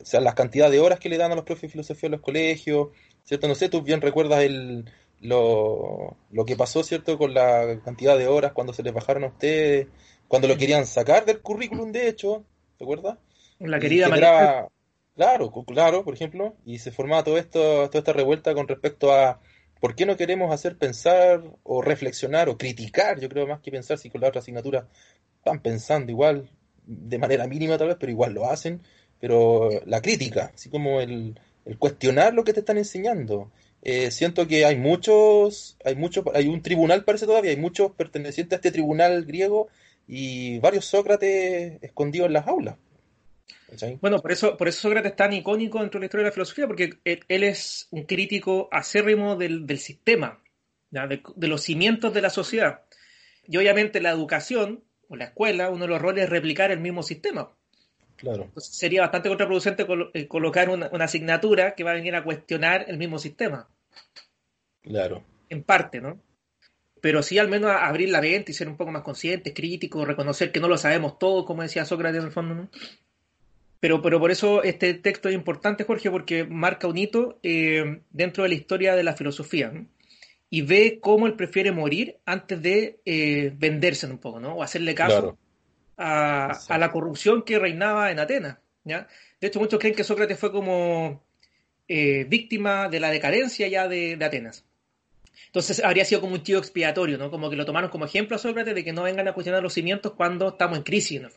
o 0.00 0.04
sea, 0.04 0.20
las 0.20 0.34
cantidades 0.34 0.72
de 0.72 0.80
horas 0.80 0.98
que 1.00 1.08
le 1.08 1.18
dan 1.18 1.32
a 1.32 1.36
los 1.36 1.44
profes 1.44 1.62
de 1.62 1.68
filosofía 1.68 2.08
en 2.08 2.12
los 2.12 2.20
colegios, 2.20 2.88
¿cierto? 3.24 3.48
No 3.48 3.54
sé, 3.54 3.68
tú 3.68 3.82
bien 3.82 4.00
recuerdas 4.00 4.42
el, 4.42 4.90
lo, 5.20 6.16
lo 6.30 6.44
que 6.44 6.56
pasó, 6.56 6.82
¿cierto? 6.82 7.16
Con 7.18 7.34
la 7.34 7.80
cantidad 7.84 8.18
de 8.18 8.26
horas 8.26 8.52
cuando 8.52 8.72
se 8.72 8.82
les 8.82 8.92
bajaron 8.92 9.24
a 9.24 9.28
ustedes, 9.28 9.86
cuando 10.26 10.48
lo 10.48 10.56
querían 10.56 10.86
sacar 10.86 11.24
del 11.24 11.40
currículum, 11.40 11.92
de 11.92 12.08
hecho, 12.08 12.44
¿te 12.76 12.84
acuerdas? 12.84 13.18
La 13.60 13.78
querida 13.78 14.08
María. 14.08 14.68
Claro, 15.14 15.50
claro, 15.66 16.04
por 16.04 16.14
ejemplo, 16.14 16.54
y 16.64 16.78
se 16.78 16.92
formaba 16.92 17.24
todo 17.24 17.38
esto, 17.38 17.58
toda 17.88 17.98
esta 17.98 18.12
revuelta 18.12 18.54
con 18.54 18.68
respecto 18.68 19.12
a 19.12 19.40
¿Por 19.80 19.94
qué 19.94 20.06
no 20.06 20.16
queremos 20.16 20.52
hacer 20.52 20.76
pensar 20.76 21.42
o 21.62 21.82
reflexionar 21.82 22.48
o 22.48 22.58
criticar? 22.58 23.20
Yo 23.20 23.28
creo 23.28 23.46
más 23.46 23.60
que 23.60 23.70
pensar 23.70 23.98
si 23.98 24.10
con 24.10 24.20
la 24.20 24.28
otra 24.28 24.40
asignatura 24.40 24.88
están 25.36 25.60
pensando 25.60 26.10
igual, 26.10 26.50
de 26.84 27.18
manera 27.18 27.46
mínima 27.46 27.78
tal 27.78 27.88
vez, 27.88 27.96
pero 27.98 28.10
igual 28.10 28.32
lo 28.32 28.50
hacen. 28.50 28.82
Pero 29.20 29.70
la 29.86 30.00
crítica, 30.00 30.52
así 30.54 30.68
como 30.68 31.00
el, 31.00 31.38
cuestionar 31.78 32.34
lo 32.34 32.44
que 32.44 32.52
te 32.52 32.60
están 32.60 32.78
enseñando. 32.78 33.52
Eh, 33.82 34.10
siento 34.10 34.48
que 34.48 34.64
hay 34.64 34.76
muchos, 34.76 35.76
hay 35.84 35.94
muchos, 35.94 36.24
hay 36.34 36.48
un 36.48 36.62
tribunal 36.62 37.04
parece 37.04 37.26
todavía, 37.26 37.52
hay 37.52 37.56
muchos 37.56 37.92
pertenecientes 37.92 38.54
a 38.54 38.56
este 38.56 38.72
tribunal 38.72 39.24
griego 39.24 39.68
y 40.08 40.58
varios 40.58 40.86
Sócrates 40.86 41.78
escondidos 41.82 42.26
en 42.26 42.32
las 42.32 42.48
aulas. 42.48 42.76
Bueno, 44.00 44.20
por 44.20 44.32
eso, 44.32 44.56
por 44.56 44.68
eso 44.68 44.80
Sócrates 44.80 45.12
es 45.12 45.16
tan 45.16 45.32
icónico 45.32 45.80
dentro 45.80 45.98
de 45.98 46.02
la 46.02 46.06
historia 46.06 46.24
de 46.24 46.30
la 46.30 46.34
filosofía, 46.34 46.66
porque 46.66 46.98
él, 47.04 47.44
es 47.44 47.88
un 47.90 48.04
crítico 48.04 48.68
acérrimo 48.72 49.36
del, 49.36 49.78
sistema, 49.78 50.42
de, 50.90 51.48
los 51.48 51.62
cimientos 51.62 52.14
de 52.14 52.22
la 52.22 52.30
sociedad. 52.30 52.82
Y 53.46 53.56
obviamente 53.58 54.00
la 54.00 54.10
educación 54.10 54.84
o 55.08 55.16
la 55.16 55.26
escuela, 55.26 55.70
uno 55.70 55.84
de 55.84 55.88
los 55.88 56.00
roles 56.00 56.24
es 56.24 56.30
replicar 56.30 56.70
el 56.70 56.80
mismo 56.80 57.02
sistema. 57.02 57.54
Claro. 58.16 58.44
Entonces 58.44 58.74
sería 58.74 59.02
bastante 59.02 59.28
contraproducente 59.28 59.86
eh, 60.14 60.26
colocar 60.26 60.70
una, 60.70 60.86
asignatura 60.86 61.74
que 61.74 61.84
va 61.84 61.92
a 61.92 61.94
venir 61.94 62.16
a 62.16 62.24
cuestionar 62.24 62.86
el 62.88 62.96
mismo 62.96 63.18
sistema. 63.18 63.68
Claro. 64.82 65.24
En 65.50 65.62
parte, 65.62 66.00
¿no? 66.00 66.20
Pero 67.00 67.22
sí 67.22 67.38
al 67.38 67.48
menos 67.48 67.70
abrir 67.70 68.08
la 68.08 68.20
mente 68.20 68.50
y 68.50 68.54
ser 68.54 68.68
un 68.68 68.76
poco 68.76 68.90
más 68.90 69.02
conscientes, 69.02 69.52
críticos, 69.54 70.06
reconocer 70.06 70.50
que 70.50 70.58
no 70.58 70.68
lo 70.68 70.78
sabemos 70.78 71.18
todo, 71.18 71.44
como 71.44 71.62
decía 71.62 71.84
Sócrates 71.84 72.18
en 72.18 72.26
el 72.26 72.32
fondo, 72.32 72.54
¿no? 72.54 72.70
Pero, 73.80 74.02
pero 74.02 74.18
por 74.18 74.30
eso 74.30 74.62
este 74.62 74.94
texto 74.94 75.28
es 75.28 75.34
importante, 75.34 75.84
Jorge, 75.84 76.10
porque 76.10 76.44
marca 76.44 76.88
un 76.88 76.98
hito 76.98 77.38
eh, 77.42 78.02
dentro 78.10 78.42
de 78.42 78.48
la 78.48 78.54
historia 78.56 78.96
de 78.96 79.04
la 79.04 79.14
filosofía. 79.14 79.72
Y 80.50 80.62
ve 80.62 80.98
cómo 81.00 81.26
él 81.26 81.34
prefiere 81.34 81.72
morir 81.72 82.16
antes 82.24 82.60
de 82.60 83.00
eh, 83.04 83.52
venderse 83.56 84.06
un 84.06 84.18
poco, 84.18 84.40
¿no? 84.40 84.54
O 84.54 84.62
hacerle 84.62 84.94
caso 84.94 85.38
a, 85.98 86.78
la 86.78 86.90
corrupción 86.90 87.42
que 87.42 87.58
reinaba 87.58 88.10
en 88.10 88.18
Atenas. 88.18 88.58
¿ya? 88.84 89.06
De 89.40 89.48
hecho, 89.48 89.60
muchos 89.60 89.78
creen 89.78 89.94
que 89.94 90.04
Sócrates 90.04 90.38
fue 90.38 90.50
como 90.50 91.22
eh, 91.86 92.24
víctima 92.24 92.88
de 92.88 93.00
la 93.00 93.10
decadencia 93.10 93.68
ya 93.68 93.88
de, 93.88 94.18
Atenas. 94.20 94.64
Entonces 95.46 95.84
habría 95.84 96.04
sido 96.04 96.20
como 96.20 96.34
un 96.34 96.42
tío 96.42 96.58
expiatorio, 96.58 97.18
¿no? 97.18 97.30
Como 97.30 97.48
que 97.48 97.56
lo 97.56 97.64
tomaron 97.64 97.90
como 97.90 98.06
ejemplo 98.06 98.36
a 98.36 98.38
Sócrates 98.38 98.74
de 98.74 98.84
que 98.84 98.92
no 98.92 99.04
vengan 99.04 99.28
a 99.28 99.34
cuestionar 99.34 99.62
los 99.62 99.74
cimientos 99.74 100.14
cuando 100.14 100.48
estamos 100.48 100.78
en 100.78 100.84
crisis. 100.84 101.20
¿no? 101.22 101.28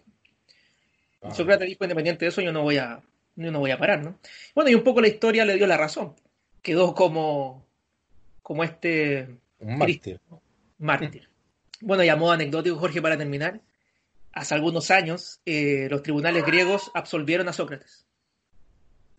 Ah. 1.21 1.33
Sócrates 1.33 1.67
dijo, 1.67 1.83
independiente 1.83 2.25
de 2.25 2.29
eso, 2.29 2.41
yo 2.41 2.51
no 2.51 2.63
voy 2.63 2.77
a, 2.77 3.01
no 3.35 3.59
voy 3.59 3.71
a 3.71 3.77
parar, 3.77 4.03
¿no? 4.03 4.17
Bueno, 4.55 4.69
y 4.69 4.75
un 4.75 4.83
poco 4.83 5.01
la 5.01 5.07
historia 5.07 5.45
le 5.45 5.55
dio 5.55 5.67
la 5.67 5.77
razón. 5.77 6.15
Quedó 6.61 6.93
como, 6.93 7.65
como 8.41 8.63
este... 8.63 9.27
Un 9.59 9.77
mártir. 9.77 10.19
Mártir. 10.79 11.29
Bueno, 11.81 12.03
y 12.03 12.09
a 12.09 12.15
modo 12.15 12.31
anecdótico, 12.31 12.77
Jorge, 12.77 13.01
para 13.01 13.17
terminar, 13.17 13.61
hace 14.33 14.53
algunos 14.53 14.91
años 14.91 15.39
eh, 15.45 15.87
los 15.89 16.03
tribunales 16.03 16.45
griegos 16.45 16.91
absolvieron 16.93 17.47
a 17.49 17.53
Sócrates. 17.53 18.05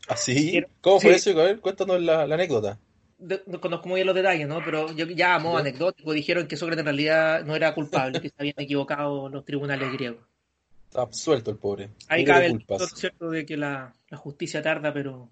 ¿Ah, 0.09 0.17
sí? 0.17 0.63
¿Cómo 0.81 1.01
fue 1.01 1.15
eso? 1.15 1.31
A 1.31 1.45
ver, 1.45 1.61
cuéntanos 1.61 2.01
la, 2.01 2.23
anécdota. 2.23 2.79
no 3.19 3.61
conozco 3.61 3.89
muy 3.89 3.99
bien 3.99 4.07
los 4.07 4.17
detalles, 4.17 4.49
¿no? 4.49 4.61
Pero 4.65 4.93
yo, 4.93 5.07
ya 5.07 5.37
a 5.37 5.39
modo 5.39 5.59
anecdótico 5.59 6.13
dijeron 6.13 6.49
que 6.49 6.57
Sócrates 6.57 6.81
en 6.81 6.87
realidad 6.87 7.45
no 7.45 7.55
era 7.55 7.75
culpable, 7.75 8.21
que 8.21 8.29
se 8.29 8.35
habían 8.39 8.57
equivocado 8.59 9.29
los 9.29 9.45
tribunales 9.45 9.93
griegos. 9.93 10.25
Absuelto 10.95 11.51
el 11.51 11.57
pobre. 11.57 11.91
Ahí 12.09 12.25
cabe 12.25 12.47
el 12.47 12.65
cierto 12.95 13.31
de 13.31 13.47
que 13.47 13.57
la, 13.57 13.95
justicia 14.13 14.63
tarda, 14.63 14.93
pero, 14.93 15.31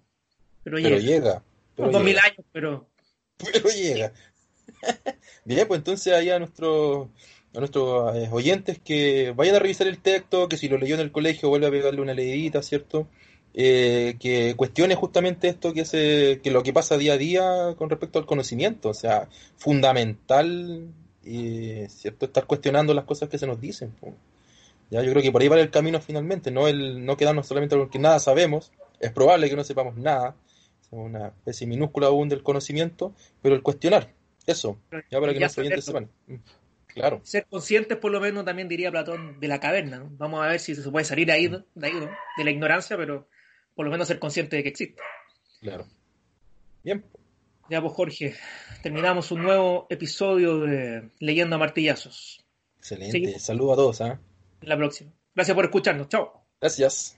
pero 0.63 0.77
llega. 0.77 0.95
Pero 0.95 1.01
llega. 1.01 1.43
dos 1.75 2.03
mil 2.03 2.17
años, 2.17 2.45
pero... 2.51 2.87
Pero 3.37 3.69
llega. 3.69 4.11
Bien, 5.45 5.67
pues 5.67 5.79
entonces 5.79 6.13
ahí 6.13 6.29
a 6.29 6.39
nuestros 6.39 7.09
a 7.53 7.59
nuestros 7.59 8.15
eh, 8.15 8.29
oyentes 8.31 8.79
que 8.79 9.33
vayan 9.35 9.55
a 9.55 9.59
revisar 9.59 9.87
el 9.87 9.99
texto, 9.99 10.47
que 10.47 10.57
si 10.57 10.69
lo 10.69 10.77
leyó 10.77 10.95
en 10.95 11.01
el 11.01 11.11
colegio 11.11 11.49
vuelva 11.49 11.67
a 11.67 11.71
pegarle 11.71 12.01
una 12.01 12.13
leidita, 12.13 12.61
¿cierto? 12.63 13.07
Eh, 13.53 14.15
que 14.19 14.55
cuestione 14.55 14.95
justamente 14.95 15.49
esto 15.49 15.73
que, 15.73 15.83
se, 15.83 16.39
que 16.41 16.51
lo 16.51 16.63
que 16.63 16.71
pasa 16.71 16.97
día 16.97 17.13
a 17.13 17.17
día 17.17 17.75
con 17.77 17.89
respecto 17.89 18.19
al 18.19 18.25
conocimiento, 18.25 18.89
o 18.89 18.93
sea, 18.93 19.27
fundamental, 19.57 20.87
y 21.23 21.87
¿cierto? 21.89 22.25
Estar 22.25 22.45
cuestionando 22.45 22.93
las 22.93 23.05
cosas 23.05 23.27
que 23.27 23.37
se 23.37 23.47
nos 23.47 23.59
dicen. 23.59 23.93
¿Ya? 24.91 25.01
Yo 25.01 25.09
creo 25.11 25.23
que 25.23 25.31
por 25.31 25.41
ahí 25.41 25.47
va 25.47 25.59
el 25.59 25.71
camino 25.71 25.99
finalmente, 25.99 26.51
no 26.51 26.67
el 26.67 27.03
no 27.03 27.17
quedarnos 27.17 27.47
solamente 27.47 27.75
con 27.75 27.89
que 27.89 27.97
nada 27.97 28.19
sabemos, 28.19 28.71
es 28.99 29.11
probable 29.11 29.49
que 29.49 29.55
no 29.55 29.63
sepamos 29.63 29.97
nada, 29.97 30.35
una 30.91 31.29
especie 31.29 31.65
minúscula 31.65 32.07
aún 32.07 32.29
del 32.29 32.43
conocimiento, 32.43 33.15
pero 33.41 33.55
el 33.55 33.63
cuestionar, 33.63 34.13
eso, 34.45 34.77
ya 35.09 35.19
para 35.19 35.33
que 35.33 35.39
nuestros 35.39 35.65
oyentes 35.65 35.85
sepan. 35.85 36.11
Claro. 36.87 37.21
Ser 37.23 37.45
conscientes, 37.49 37.97
por 37.97 38.11
lo 38.11 38.19
menos, 38.19 38.43
también 38.43 38.67
diría 38.67 38.91
Platón, 38.91 39.39
de 39.39 39.47
la 39.47 39.61
caverna. 39.61 40.05
Vamos 40.17 40.43
a 40.43 40.47
ver 40.47 40.59
si 40.59 40.75
se 40.75 40.91
puede 40.91 41.05
salir 41.05 41.31
ahí, 41.31 41.47
de 41.47 41.87
ahí, 41.87 41.93
de 42.37 42.43
la 42.43 42.51
ignorancia, 42.51 42.97
pero 42.97 43.29
por 43.75 43.85
lo 43.85 43.91
menos 43.91 44.09
ser 44.09 44.19
consciente 44.19 44.57
de 44.57 44.63
que 44.63 44.69
existe. 44.69 45.01
Claro. 45.61 45.87
Bien. 46.83 47.05
Ya 47.69 47.81
pues 47.81 47.93
Jorge, 47.93 48.35
terminamos 48.83 49.31
un 49.31 49.43
nuevo 49.43 49.87
episodio 49.89 50.59
de 50.59 51.11
Leyendo 51.19 51.55
a 51.55 51.59
Martillazos. 51.59 52.43
Excelente. 52.79 53.39
Saludos 53.39 53.73
a 53.73 53.75
todos. 53.75 54.01
¿eh? 54.01 54.17
La 54.61 54.77
próxima. 54.77 55.11
Gracias 55.33 55.55
por 55.55 55.65
escucharnos. 55.65 56.09
Chao. 56.09 56.45
Gracias. 56.59 57.17